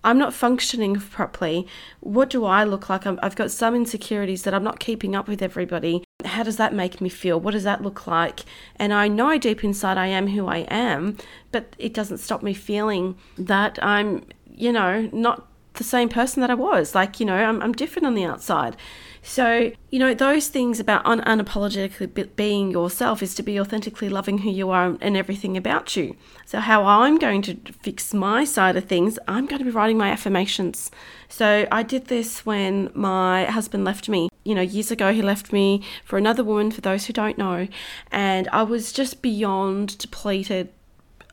I'm 0.04 0.18
not 0.18 0.34
functioning 0.34 1.00
properly. 1.00 1.68
What 2.00 2.30
do 2.30 2.44
I 2.44 2.64
look 2.64 2.90
like? 2.90 3.06
i 3.06 3.16
have 3.22 3.36
got 3.36 3.52
some 3.52 3.76
insecurities 3.76 4.44
that 4.44 4.54
I'm 4.54 4.64
not 4.64 4.80
keeping 4.80 5.16
up 5.16 5.28
with 5.28 5.42
everybody. 5.42 6.04
How 6.26 6.44
does 6.44 6.58
that 6.58 6.74
make 6.74 7.02
me 7.02 7.10
feel? 7.10 7.40
What 7.40 7.52
does 7.52 7.64
that 7.64 7.82
look 7.82 8.08
like? 8.08 8.42
And 8.76 8.94
I 8.94 9.08
know 9.08 9.38
deep 9.38 9.64
inside 9.64 9.98
I 9.98 10.08
am 10.08 10.28
who 10.28 10.48
I 10.48 10.60
am, 10.70 11.18
but 11.52 11.76
it 11.78 11.94
doesn't 11.94 12.20
stop 12.20 12.44
me 12.44 12.54
feeling 12.54 13.18
that 13.38 13.78
I'm, 13.84 14.26
you 14.50 14.72
know, 14.72 15.10
not 15.14 15.48
the 15.74 15.84
same 15.84 16.10
person 16.10 16.42
that 16.42 16.50
I 16.50 16.56
was. 16.56 16.94
Like, 16.96 17.20
you 17.20 17.26
know, 17.26 17.36
I'm, 17.36 17.62
I'm 17.62 17.74
different 17.74 18.06
on 18.06 18.16
the 18.16 18.26
outside. 18.26 18.76
So, 19.24 19.72
you 19.92 20.00
know, 20.00 20.14
those 20.14 20.48
things 20.48 20.80
about 20.80 21.06
un- 21.06 21.22
unapologetically 21.22 22.36
being 22.36 22.72
yourself 22.72 23.22
is 23.22 23.36
to 23.36 23.44
be 23.44 23.60
authentically 23.60 24.10
loving 24.10 24.40
who 24.40 24.50
you 24.50 24.72
are 24.72 24.98
and 25.00 25.16
everything 25.16 25.56
about 25.56 25.96
you. 25.96 26.16
So, 26.46 26.60
how 26.60 26.84
I'm 26.86 27.18
going 27.18 27.44
to 27.44 27.56
fix 27.84 28.14
my 28.14 28.44
side 28.44 28.76
of 28.76 28.86
things, 28.86 29.20
I'm 29.28 29.46
going 29.46 29.60
to 29.60 29.66
be 29.66 29.72
writing 29.72 29.98
my 29.98 30.10
affirmations. 30.10 30.90
So, 31.30 31.68
I 31.72 31.84
did 31.84 32.06
this 32.08 32.46
when 32.46 32.90
my 32.94 33.46
husband 33.46 33.86
left 33.86 34.10
me. 34.10 34.30
You 34.44 34.56
know, 34.56 34.62
years 34.62 34.90
ago, 34.90 35.14
he 35.14 35.22
left 35.22 35.54
me 35.54 35.84
for 36.04 36.18
another 36.18 36.44
woman, 36.44 36.72
for 36.72 36.82
those 36.82 37.06
who 37.06 37.14
don't 37.14 37.38
know. 37.38 37.68
And 38.12 38.48
I 38.52 38.64
was 38.64 38.92
just 38.92 39.22
beyond 39.22 40.00
depleted, 40.00 40.70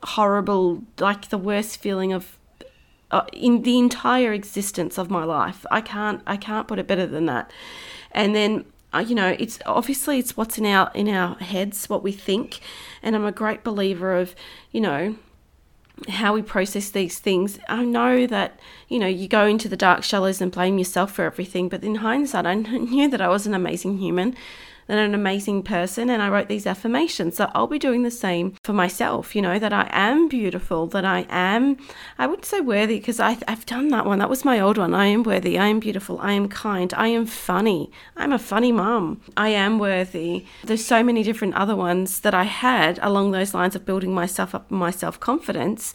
horrible, 0.03 0.83
like 0.99 1.29
the 1.29 1.39
worst 1.39 1.79
feeling 1.79 2.13
of 2.13 2.38
uh, 3.11 3.25
in 3.33 3.63
the 3.63 3.77
entire 3.77 4.33
existence 4.33 4.97
of 4.97 5.09
my 5.09 5.23
life. 5.23 5.65
I 5.71 5.81
can't 5.81 6.21
I 6.27 6.37
can't 6.37 6.67
put 6.67 6.79
it 6.79 6.87
better 6.87 7.07
than 7.07 7.25
that. 7.25 7.51
And 8.11 8.35
then 8.35 8.65
uh, 8.93 8.99
you 8.99 9.13
know, 9.13 9.35
it's 9.37 9.59
obviously 9.65 10.17
it's 10.17 10.35
what's 10.35 10.57
in 10.57 10.65
our 10.65 10.91
in 10.95 11.07
our 11.09 11.35
heads, 11.35 11.89
what 11.89 12.03
we 12.03 12.11
think, 12.11 12.59
and 13.03 13.15
I'm 13.15 13.25
a 13.25 13.31
great 13.31 13.63
believer 13.63 14.17
of 14.17 14.35
you 14.71 14.81
know 14.81 15.15
how 16.07 16.33
we 16.33 16.41
process 16.41 16.89
these 16.89 17.19
things. 17.19 17.59
I 17.67 17.83
know 17.83 18.25
that 18.25 18.59
you 18.87 18.97
know 18.99 19.07
you 19.07 19.27
go 19.27 19.45
into 19.45 19.69
the 19.69 19.77
dark 19.77 20.03
shallows 20.03 20.41
and 20.41 20.51
blame 20.51 20.79
yourself 20.79 21.11
for 21.11 21.25
everything, 21.25 21.69
but 21.69 21.83
in 21.83 21.95
hindsight, 21.95 22.47
I 22.47 22.53
knew 22.55 23.09
that 23.09 23.21
I 23.21 23.27
was 23.27 23.45
an 23.45 23.53
amazing 23.53 23.99
human 23.99 24.35
than 24.89 24.97
an 24.97 25.13
amazing 25.13 25.61
person. 25.61 26.09
And 26.09 26.21
I 26.21 26.29
wrote 26.29 26.47
these 26.47 26.65
affirmations. 26.65 27.37
So 27.37 27.49
I'll 27.53 27.67
be 27.67 27.77
doing 27.77 28.01
the 28.01 28.11
same 28.11 28.55
for 28.63 28.73
myself, 28.73 29.35
you 29.35 29.41
know, 29.41 29.59
that 29.59 29.71
I 29.71 29.87
am 29.91 30.27
beautiful, 30.27 30.87
that 30.87 31.05
I 31.05 31.27
am, 31.29 31.77
I 32.17 32.25
wouldn't 32.25 32.45
say 32.45 32.59
worthy 32.59 32.97
because 32.97 33.19
I've 33.19 33.65
done 33.67 33.89
that 33.89 34.07
one. 34.07 34.17
That 34.17 34.31
was 34.31 34.43
my 34.43 34.59
old 34.59 34.79
one. 34.79 34.95
I 34.95 35.05
am 35.05 35.21
worthy. 35.21 35.59
I 35.59 35.67
am 35.67 35.79
beautiful. 35.79 36.19
I 36.19 36.33
am 36.33 36.49
kind. 36.49 36.91
I 36.95 37.09
am 37.09 37.27
funny. 37.27 37.91
I'm 38.17 38.33
a 38.33 38.39
funny 38.39 38.71
mum. 38.71 39.21
I 39.37 39.49
am 39.49 39.77
worthy. 39.77 40.45
There's 40.63 40.83
so 40.83 41.03
many 41.03 41.21
different 41.21 41.53
other 41.53 41.75
ones 41.75 42.21
that 42.21 42.33
I 42.33 42.43
had 42.43 42.97
along 43.03 43.29
those 43.29 43.53
lines 43.53 43.75
of 43.75 43.85
building 43.85 44.13
myself 44.13 44.55
up, 44.55 44.71
my 44.71 44.89
self 44.89 45.19
confidence 45.19 45.93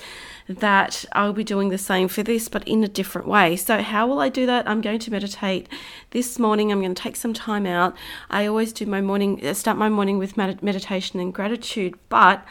that 0.48 1.04
I'll 1.12 1.32
be 1.32 1.44
doing 1.44 1.70
the 1.70 1.78
same 1.78 2.08
for 2.08 2.22
this, 2.22 2.48
but 2.48 2.66
in 2.68 2.84
a 2.84 2.88
different 2.88 3.26
way. 3.26 3.56
So, 3.56 3.82
how 3.82 4.06
will 4.06 4.20
I 4.20 4.28
do 4.28 4.46
that? 4.46 4.68
I'm 4.68 4.80
going 4.80 4.98
to 5.00 5.10
meditate 5.10 5.68
this 6.10 6.38
morning. 6.38 6.70
I'm 6.70 6.80
going 6.80 6.94
to 6.94 7.02
take 7.02 7.16
some 7.16 7.34
time 7.34 7.66
out. 7.66 7.96
I 8.30 8.46
always 8.46 8.72
do 8.72 8.86
my 8.86 9.00
morning, 9.00 9.44
uh, 9.44 9.54
start 9.54 9.78
my 9.78 9.88
morning 9.88 10.18
with 10.18 10.36
med- 10.36 10.62
meditation 10.62 11.20
and 11.20 11.32
gratitude, 11.32 11.94
but 12.08 12.44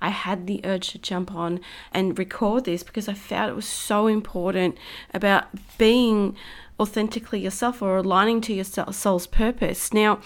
I 0.00 0.10
had 0.10 0.46
the 0.46 0.60
urge 0.64 0.90
to 0.90 0.98
jump 0.98 1.34
on 1.34 1.60
and 1.92 2.18
record 2.18 2.64
this 2.64 2.82
because 2.82 3.08
I 3.08 3.14
felt 3.14 3.50
it 3.50 3.56
was 3.56 3.66
so 3.66 4.06
important 4.06 4.76
about 5.12 5.46
being 5.76 6.36
authentically 6.78 7.40
yourself 7.40 7.82
or 7.82 7.96
aligning 7.96 8.40
to 8.42 8.54
your 8.54 8.64
soul's 8.64 9.26
purpose. 9.26 9.92
Now, 9.92 10.20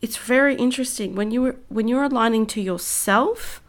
it's 0.00 0.16
very 0.16 0.56
interesting 0.56 1.14
when 1.14 1.30
you 1.30 1.58
when 1.68 1.88
you're 1.88 2.04
aligning 2.04 2.46
to 2.46 2.60
yourself. 2.60 3.61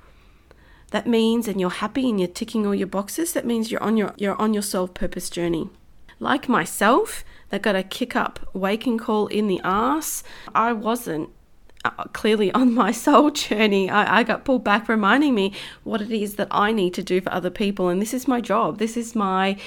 That 0.93 1.07
means, 1.07 1.47
and 1.47 1.59
you're 1.59 1.71
happy 1.71 2.07
and 2.07 2.19
you're 2.19 2.27
ticking 2.27 2.67
all 2.67 2.75
your 2.75 2.85
boxes. 2.85 3.33
That 3.33 3.47
means 3.47 3.71
you're 3.71 3.81
on 3.81 3.97
your 3.97 4.13
you're 4.15 4.39
on 4.39 4.53
your 4.53 4.61
self 4.61 4.93
purpose 4.93 5.27
journey. 5.27 5.71
Like 6.19 6.47
myself, 6.47 7.25
that 7.49 7.63
got 7.63 7.75
a 7.75 7.81
kick 7.81 8.15
up 8.15 8.47
waking 8.53 8.99
call 8.99 9.25
in 9.25 9.47
the 9.47 9.59
ass. 9.63 10.23
I 10.53 10.71
wasn't 10.71 11.31
uh, 11.85 12.03
clearly 12.13 12.51
on 12.53 12.73
my 12.73 12.91
soul 12.91 13.31
journey, 13.31 13.89
I, 13.89 14.19
I, 14.19 14.23
got 14.23 14.45
pulled 14.45 14.63
back, 14.63 14.87
reminding 14.87 15.35
me 15.35 15.53
what 15.83 16.01
it 16.01 16.11
is 16.11 16.35
that 16.35 16.47
I 16.49 16.71
need 16.71 16.93
to 16.93 17.03
do 17.03 17.19
for 17.19 17.33
other 17.33 17.49
people. 17.49 17.89
And 17.89 18.01
this 18.01 18.13
is 18.13 18.27
my 18.27 18.39
job. 18.39 18.77
This 18.77 18.95
is 18.95 19.15
my, 19.15 19.57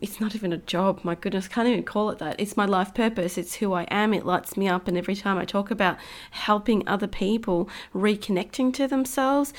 it's 0.00 0.20
not 0.20 0.34
even 0.34 0.52
a 0.52 0.58
job, 0.58 1.00
my 1.02 1.14
goodness, 1.14 1.48
can't 1.48 1.68
even 1.68 1.82
call 1.82 2.08
it 2.10 2.18
that. 2.18 2.36
It's 2.38 2.56
my 2.56 2.64
life 2.64 2.94
purpose. 2.94 3.36
It's 3.36 3.56
who 3.56 3.74
I 3.74 3.82
am. 3.84 4.14
It 4.14 4.24
lights 4.24 4.56
me 4.56 4.68
up. 4.68 4.88
And 4.88 4.96
every 4.96 5.16
time 5.16 5.36
I 5.36 5.44
talk 5.44 5.70
about 5.70 5.98
helping 6.30 6.86
other 6.88 7.08
people 7.08 7.68
reconnecting 7.94 8.72
to 8.74 8.88
themselves, 8.88 9.52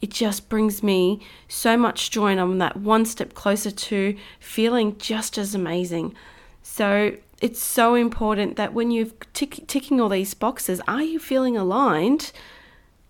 it 0.00 0.10
just 0.10 0.48
brings 0.48 0.82
me 0.82 1.20
so 1.48 1.76
much 1.76 2.10
joy. 2.10 2.32
And 2.32 2.40
I'm 2.40 2.58
that 2.58 2.76
one 2.76 3.04
step 3.06 3.34
closer 3.34 3.70
to 3.70 4.16
feeling 4.40 4.96
just 4.98 5.38
as 5.38 5.54
amazing. 5.54 6.14
So 6.62 7.16
it's 7.40 7.62
so 7.62 7.94
important 7.94 8.56
that 8.56 8.72
when 8.72 8.90
you're 8.90 9.08
tick, 9.32 9.66
ticking 9.66 10.00
all 10.00 10.08
these 10.08 10.34
boxes, 10.34 10.80
are 10.88 11.02
you 11.02 11.18
feeling 11.18 11.56
aligned? 11.56 12.32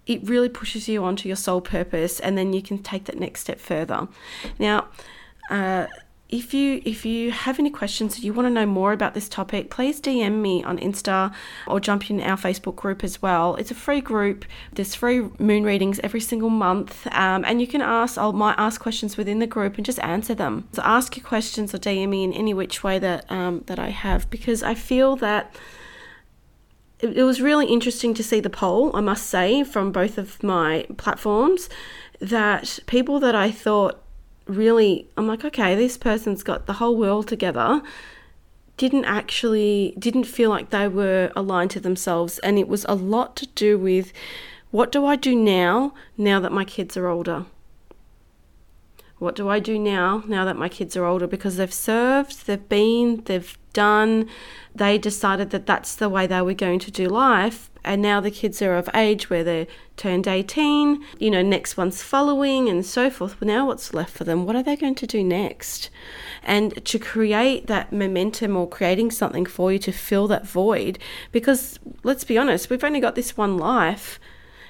It 0.06 0.28
really 0.28 0.48
pushes 0.48 0.88
you 0.88 1.04
onto 1.04 1.28
your 1.28 1.36
soul 1.36 1.60
purpose, 1.60 2.20
and 2.20 2.38
then 2.38 2.52
you 2.52 2.62
can 2.62 2.78
take 2.78 3.06
that 3.06 3.18
next 3.18 3.40
step 3.40 3.58
further. 3.58 4.06
Now, 4.58 4.88
uh, 5.50 5.86
if 6.28 6.52
you 6.52 6.82
if 6.84 7.04
you 7.04 7.30
have 7.30 7.58
any 7.60 7.70
questions 7.70 8.18
or 8.18 8.22
you 8.22 8.32
want 8.32 8.46
to 8.46 8.50
know 8.50 8.66
more 8.66 8.92
about 8.92 9.14
this 9.14 9.28
topic 9.28 9.70
please 9.70 10.00
dm 10.00 10.40
me 10.40 10.62
on 10.64 10.76
insta 10.78 11.32
or 11.68 11.78
jump 11.78 12.10
in 12.10 12.20
our 12.20 12.36
facebook 12.36 12.74
group 12.74 13.04
as 13.04 13.22
well. 13.22 13.54
It's 13.56 13.70
a 13.70 13.74
free 13.74 14.00
group. 14.00 14.44
There's 14.72 14.94
free 14.94 15.20
moon 15.38 15.62
readings 15.62 16.00
every 16.00 16.20
single 16.20 16.50
month 16.50 17.06
um, 17.12 17.44
and 17.44 17.60
you 17.60 17.66
can 17.66 17.80
ask 17.80 18.18
i 18.18 18.30
might 18.32 18.56
ask 18.58 18.80
questions 18.80 19.16
within 19.16 19.38
the 19.38 19.46
group 19.46 19.76
and 19.76 19.86
just 19.86 20.00
answer 20.00 20.34
them. 20.34 20.68
So 20.72 20.82
ask 20.82 21.16
your 21.16 21.24
questions 21.24 21.74
or 21.74 21.78
dm 21.78 22.08
me 22.08 22.24
in 22.24 22.32
any 22.32 22.54
which 22.54 22.82
way 22.82 22.98
that 22.98 23.30
um, 23.30 23.62
that 23.66 23.78
i 23.78 23.90
have 23.90 24.28
because 24.30 24.62
i 24.62 24.74
feel 24.74 25.14
that 25.16 25.54
it, 26.98 27.18
it 27.18 27.22
was 27.22 27.40
really 27.40 27.66
interesting 27.66 28.14
to 28.14 28.24
see 28.24 28.40
the 28.40 28.50
poll 28.50 28.94
i 28.96 29.00
must 29.00 29.26
say 29.26 29.62
from 29.62 29.92
both 29.92 30.18
of 30.18 30.42
my 30.42 30.86
platforms 30.96 31.68
that 32.20 32.78
people 32.86 33.20
that 33.20 33.34
i 33.34 33.50
thought 33.50 34.02
really, 34.46 35.08
I'm 35.16 35.26
like, 35.26 35.44
okay, 35.44 35.74
this 35.74 35.98
person's 35.98 36.42
got 36.42 36.66
the 36.66 36.74
whole 36.74 36.96
world 36.96 37.28
together. 37.28 37.82
Didn't 38.76 39.04
actually, 39.04 39.94
didn't 39.98 40.24
feel 40.24 40.50
like 40.50 40.70
they 40.70 40.88
were 40.88 41.32
aligned 41.34 41.70
to 41.72 41.80
themselves. 41.80 42.38
And 42.40 42.58
it 42.58 42.68
was 42.68 42.84
a 42.88 42.94
lot 42.94 43.36
to 43.36 43.46
do 43.48 43.78
with 43.78 44.12
what 44.70 44.92
do 44.92 45.06
I 45.06 45.16
do 45.16 45.34
now, 45.34 45.94
now 46.16 46.40
that 46.40 46.52
my 46.52 46.64
kids 46.64 46.96
are 46.96 47.08
older? 47.08 47.46
What 49.18 49.34
do 49.34 49.48
I 49.48 49.60
do 49.60 49.78
now, 49.78 50.22
now 50.26 50.44
that 50.44 50.56
my 50.56 50.68
kids 50.68 50.94
are 50.96 51.06
older? 51.06 51.26
Because 51.26 51.56
they've 51.56 51.72
served, 51.72 52.46
they've 52.46 52.68
been, 52.68 53.22
they've 53.24 53.56
done, 53.72 54.28
they 54.74 54.98
decided 54.98 55.50
that 55.50 55.64
that's 55.64 55.94
the 55.94 56.10
way 56.10 56.26
they 56.26 56.42
were 56.42 56.52
going 56.52 56.80
to 56.80 56.90
do 56.90 57.06
life 57.08 57.70
and 57.86 58.02
now 58.02 58.20
the 58.20 58.30
kids 58.30 58.60
are 58.60 58.76
of 58.76 58.90
age 58.94 59.30
where 59.30 59.44
they're 59.44 59.68
turned 59.96 60.28
18 60.28 61.02
you 61.18 61.30
know 61.30 61.42
next 61.42 61.76
one's 61.76 62.02
following 62.02 62.68
and 62.68 62.84
so 62.84 63.10
forth. 63.10 63.40
Well, 63.40 63.48
now 63.48 63.66
what's 63.66 63.94
left 63.94 64.12
for 64.12 64.24
them? 64.24 64.46
What 64.46 64.56
are 64.56 64.62
they 64.62 64.76
going 64.76 64.94
to 64.96 65.06
do 65.06 65.22
next? 65.24 65.90
And 66.42 66.84
to 66.84 66.98
create 66.98 67.66
that 67.66 67.92
momentum 67.92 68.56
or 68.56 68.68
creating 68.68 69.10
something 69.10 69.46
for 69.46 69.72
you 69.72 69.78
to 69.80 69.92
fill 69.92 70.28
that 70.28 70.46
void 70.46 70.98
because 71.32 71.78
let's 72.02 72.24
be 72.24 72.38
honest 72.38 72.70
we've 72.70 72.84
only 72.84 73.00
got 73.00 73.14
this 73.14 73.36
one 73.36 73.58
life 73.58 74.20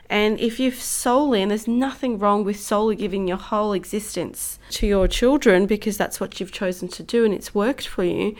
and 0.08 0.38
if 0.38 0.60
you've 0.60 0.80
solely, 0.80 1.42
and 1.42 1.50
there's 1.50 1.66
nothing 1.66 2.18
wrong 2.18 2.44
with 2.44 2.60
solely 2.60 2.94
giving 2.94 3.26
your 3.26 3.38
whole 3.38 3.72
existence 3.72 4.58
to 4.70 4.86
your 4.86 5.08
children 5.08 5.66
because 5.66 5.96
that's 5.96 6.20
what 6.20 6.38
you've 6.38 6.52
chosen 6.52 6.88
to 6.88 7.02
do 7.02 7.24
and 7.24 7.34
it's 7.34 7.54
worked 7.54 7.88
for 7.88 8.04
you, 8.04 8.36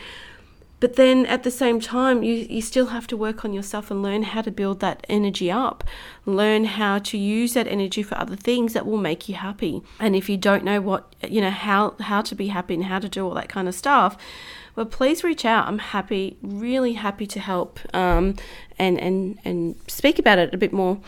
but 0.79 0.95
then 0.95 1.25
at 1.25 1.43
the 1.43 1.49
same 1.49 1.79
time, 1.79 2.21
you, 2.21 2.33
you 2.49 2.61
still 2.61 2.87
have 2.87 3.07
to 3.07 3.17
work 3.17 3.43
on 3.43 3.53
yourself 3.53 3.89
and 3.89 4.03
learn 4.03 4.23
how 4.23 4.41
to 4.41 4.51
build 4.51 4.79
that 4.81 5.05
energy 5.09 5.49
up. 5.49 5.83
Learn 6.25 6.65
how 6.65 6.99
to 6.99 7.17
use 7.17 7.53
that 7.53 7.67
energy 7.67 8.03
for 8.03 8.17
other 8.17 8.35
things 8.35 8.73
that 8.73 8.85
will 8.85 8.97
make 8.97 9.27
you 9.27 9.35
happy. 9.35 9.81
And 9.99 10.15
if 10.15 10.29
you 10.29 10.37
don't 10.37 10.63
know 10.63 10.79
what, 10.79 11.15
you 11.27 11.41
know, 11.41 11.49
how, 11.49 11.95
how 11.99 12.21
to 12.21 12.35
be 12.35 12.49
happy 12.49 12.75
and 12.75 12.83
how 12.83 12.99
to 12.99 13.09
do 13.09 13.25
all 13.25 13.33
that 13.33 13.49
kind 13.49 13.67
of 13.67 13.73
stuff, 13.73 14.17
well, 14.75 14.85
please 14.85 15.23
reach 15.23 15.45
out. 15.45 15.67
I'm 15.67 15.79
happy, 15.79 16.37
really 16.43 16.93
happy 16.93 17.25
to 17.25 17.39
help 17.39 17.79
um, 17.95 18.35
and, 18.77 18.99
and, 18.99 19.39
and 19.43 19.75
speak 19.87 20.19
about 20.19 20.37
it 20.37 20.53
a 20.53 20.57
bit 20.57 20.71
more 20.71 20.99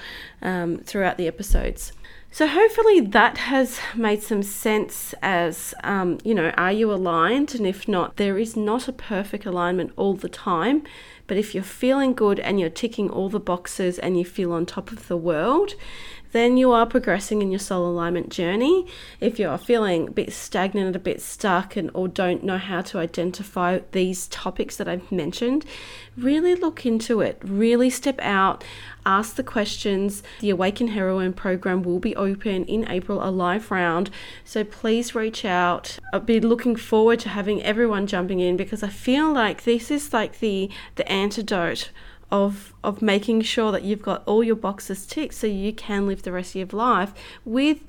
um, 0.41 0.79
throughout 0.79 1.17
the 1.17 1.27
episodes. 1.27 1.93
So, 2.31 2.45
hopefully, 2.45 2.99
that 2.99 3.39
has 3.39 3.79
made 3.95 4.21
some 4.21 4.43
sense 4.43 5.15
as, 5.21 5.73
um, 5.83 6.19
you 6.23 6.35
know, 6.35 6.51
are 6.51 6.71
you 6.71 6.93
aligned? 6.93 7.55
And 7.55 7.65
if 7.65 7.87
not, 7.87 8.17
there 8.17 8.37
is 8.37 8.55
not 8.55 8.87
a 8.87 8.93
perfect 8.93 9.47
alignment 9.47 9.93
all 9.95 10.13
the 10.13 10.29
time. 10.29 10.83
But 11.25 11.37
if 11.37 11.55
you're 11.55 11.63
feeling 11.63 12.13
good 12.13 12.39
and 12.39 12.59
you're 12.59 12.69
ticking 12.69 13.09
all 13.09 13.29
the 13.29 13.39
boxes 13.39 13.97
and 13.97 14.17
you 14.17 14.25
feel 14.25 14.51
on 14.51 14.67
top 14.67 14.91
of 14.91 15.07
the 15.07 15.17
world, 15.17 15.73
then 16.31 16.57
you 16.57 16.71
are 16.71 16.85
progressing 16.85 17.41
in 17.41 17.51
your 17.51 17.59
soul 17.59 17.89
alignment 17.89 18.29
journey. 18.29 18.85
If 19.19 19.39
you 19.39 19.49
are 19.49 19.57
feeling 19.57 20.07
a 20.07 20.11
bit 20.11 20.31
stagnant, 20.31 20.95
a 20.95 20.99
bit 20.99 21.21
stuck, 21.21 21.75
and 21.75 21.89
or 21.93 22.07
don't 22.07 22.43
know 22.43 22.57
how 22.57 22.81
to 22.81 22.99
identify 22.99 23.79
these 23.91 24.27
topics 24.27 24.77
that 24.77 24.87
I've 24.87 25.11
mentioned, 25.11 25.65
really 26.17 26.55
look 26.55 26.85
into 26.85 27.21
it. 27.21 27.41
Really 27.43 27.89
step 27.89 28.19
out, 28.21 28.63
ask 29.05 29.35
the 29.35 29.43
questions. 29.43 30.21
The 30.39 30.51
Awaken 30.51 30.89
Heroine 30.89 31.33
program 31.33 31.83
will 31.83 31.99
be 31.99 32.15
open 32.15 32.65
in 32.65 32.89
April, 32.89 33.23
a 33.23 33.31
live 33.31 33.71
round. 33.71 34.09
So 34.43 34.63
please 34.63 35.15
reach 35.15 35.45
out. 35.45 35.97
I'll 36.13 36.19
be 36.19 36.39
looking 36.39 36.75
forward 36.75 37.19
to 37.21 37.29
having 37.29 37.63
everyone 37.63 38.07
jumping 38.07 38.39
in 38.39 38.57
because 38.57 38.83
I 38.83 38.89
feel 38.89 39.31
like 39.31 39.63
this 39.63 39.89
is 39.89 40.13
like 40.13 40.39
the 40.39 40.69
the 40.95 41.09
antidote 41.11 41.91
of 42.31 42.73
of 42.83 43.01
making 43.01 43.41
sure 43.41 43.71
that 43.71 43.83
you've 43.83 44.01
got 44.01 44.23
all 44.25 44.43
your 44.43 44.55
boxes 44.55 45.05
ticked 45.05 45.33
so 45.33 45.47
you 45.47 45.73
can 45.73 46.05
live 46.07 46.23
the 46.23 46.31
rest 46.31 46.51
of 46.51 46.55
your 46.55 46.79
life 46.79 47.13
with 47.43 47.79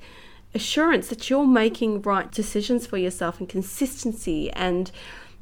assurance 0.53 1.07
that 1.07 1.29
you're 1.29 1.45
making 1.45 2.01
right 2.01 2.31
decisions 2.31 2.85
for 2.87 2.97
yourself 2.97 3.39
and 3.39 3.47
consistency 3.47 4.51
and 4.51 4.91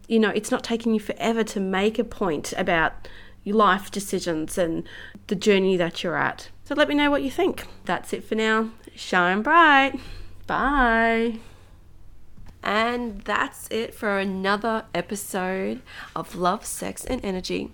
you 0.08 0.20
know 0.20 0.30
it's 0.30 0.52
not 0.52 0.64
taking 0.64 0.94
you 0.94 1.00
forever 1.00 1.44
to 1.44 1.60
make 1.60 1.98
a 1.98 2.04
point 2.04 2.54
about 2.58 3.08
your 3.44 3.56
life 3.56 3.90
decisions 3.90 4.58
and 4.58 4.88
the 5.28 5.36
journey 5.36 5.78
that 5.78 6.04
you're 6.04 6.16
at. 6.18 6.50
So 6.66 6.76
let 6.76 6.88
me 6.88 6.96
know 6.96 7.10
what 7.10 7.24
you 7.24 7.32
think. 7.32 7.66
That's 7.86 8.14
it 8.14 8.24
for 8.24 8.36
now. 8.36 8.70
Shine 8.96 9.42
bright. 9.42 10.00
Bye. 10.46 11.40
And 12.62 13.22
that's 13.22 13.68
it 13.72 13.94
for 13.94 14.20
another 14.20 14.86
episode 14.94 15.82
of 16.16 16.36
Love, 16.36 16.66
Sex, 16.66 17.06
and 17.06 17.24
Energy. 17.24 17.72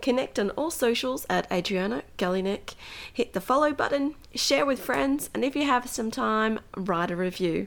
Connect 0.00 0.38
on 0.38 0.50
all 0.50 0.70
socials 0.70 1.26
at 1.28 1.50
Adriana 1.52 2.02
Galinec. 2.16 2.74
Hit 3.12 3.32
the 3.32 3.40
follow 3.40 3.72
button, 3.72 4.14
share 4.34 4.64
with 4.64 4.80
friends, 4.80 5.28
and 5.34 5.44
if 5.44 5.54
you 5.54 5.66
have 5.66 5.88
some 5.88 6.10
time, 6.10 6.60
write 6.76 7.10
a 7.10 7.16
review. 7.16 7.66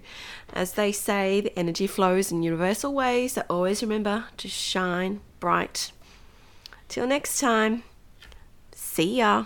As 0.52 0.74
they 0.74 0.92
say, 0.92 1.42
the 1.42 1.58
energy 1.58 1.88
flows 1.88 2.32
in 2.32 2.42
universal 2.42 2.94
ways, 2.94 3.34
so 3.34 3.44
always 3.50 3.84
remember 3.84 4.26
to 4.38 4.48
shine 4.48 5.22
bright. 5.40 5.92
Till 6.88 7.08
next 7.08 7.40
time, 7.40 7.84
see 8.74 9.18
ya. 9.18 9.46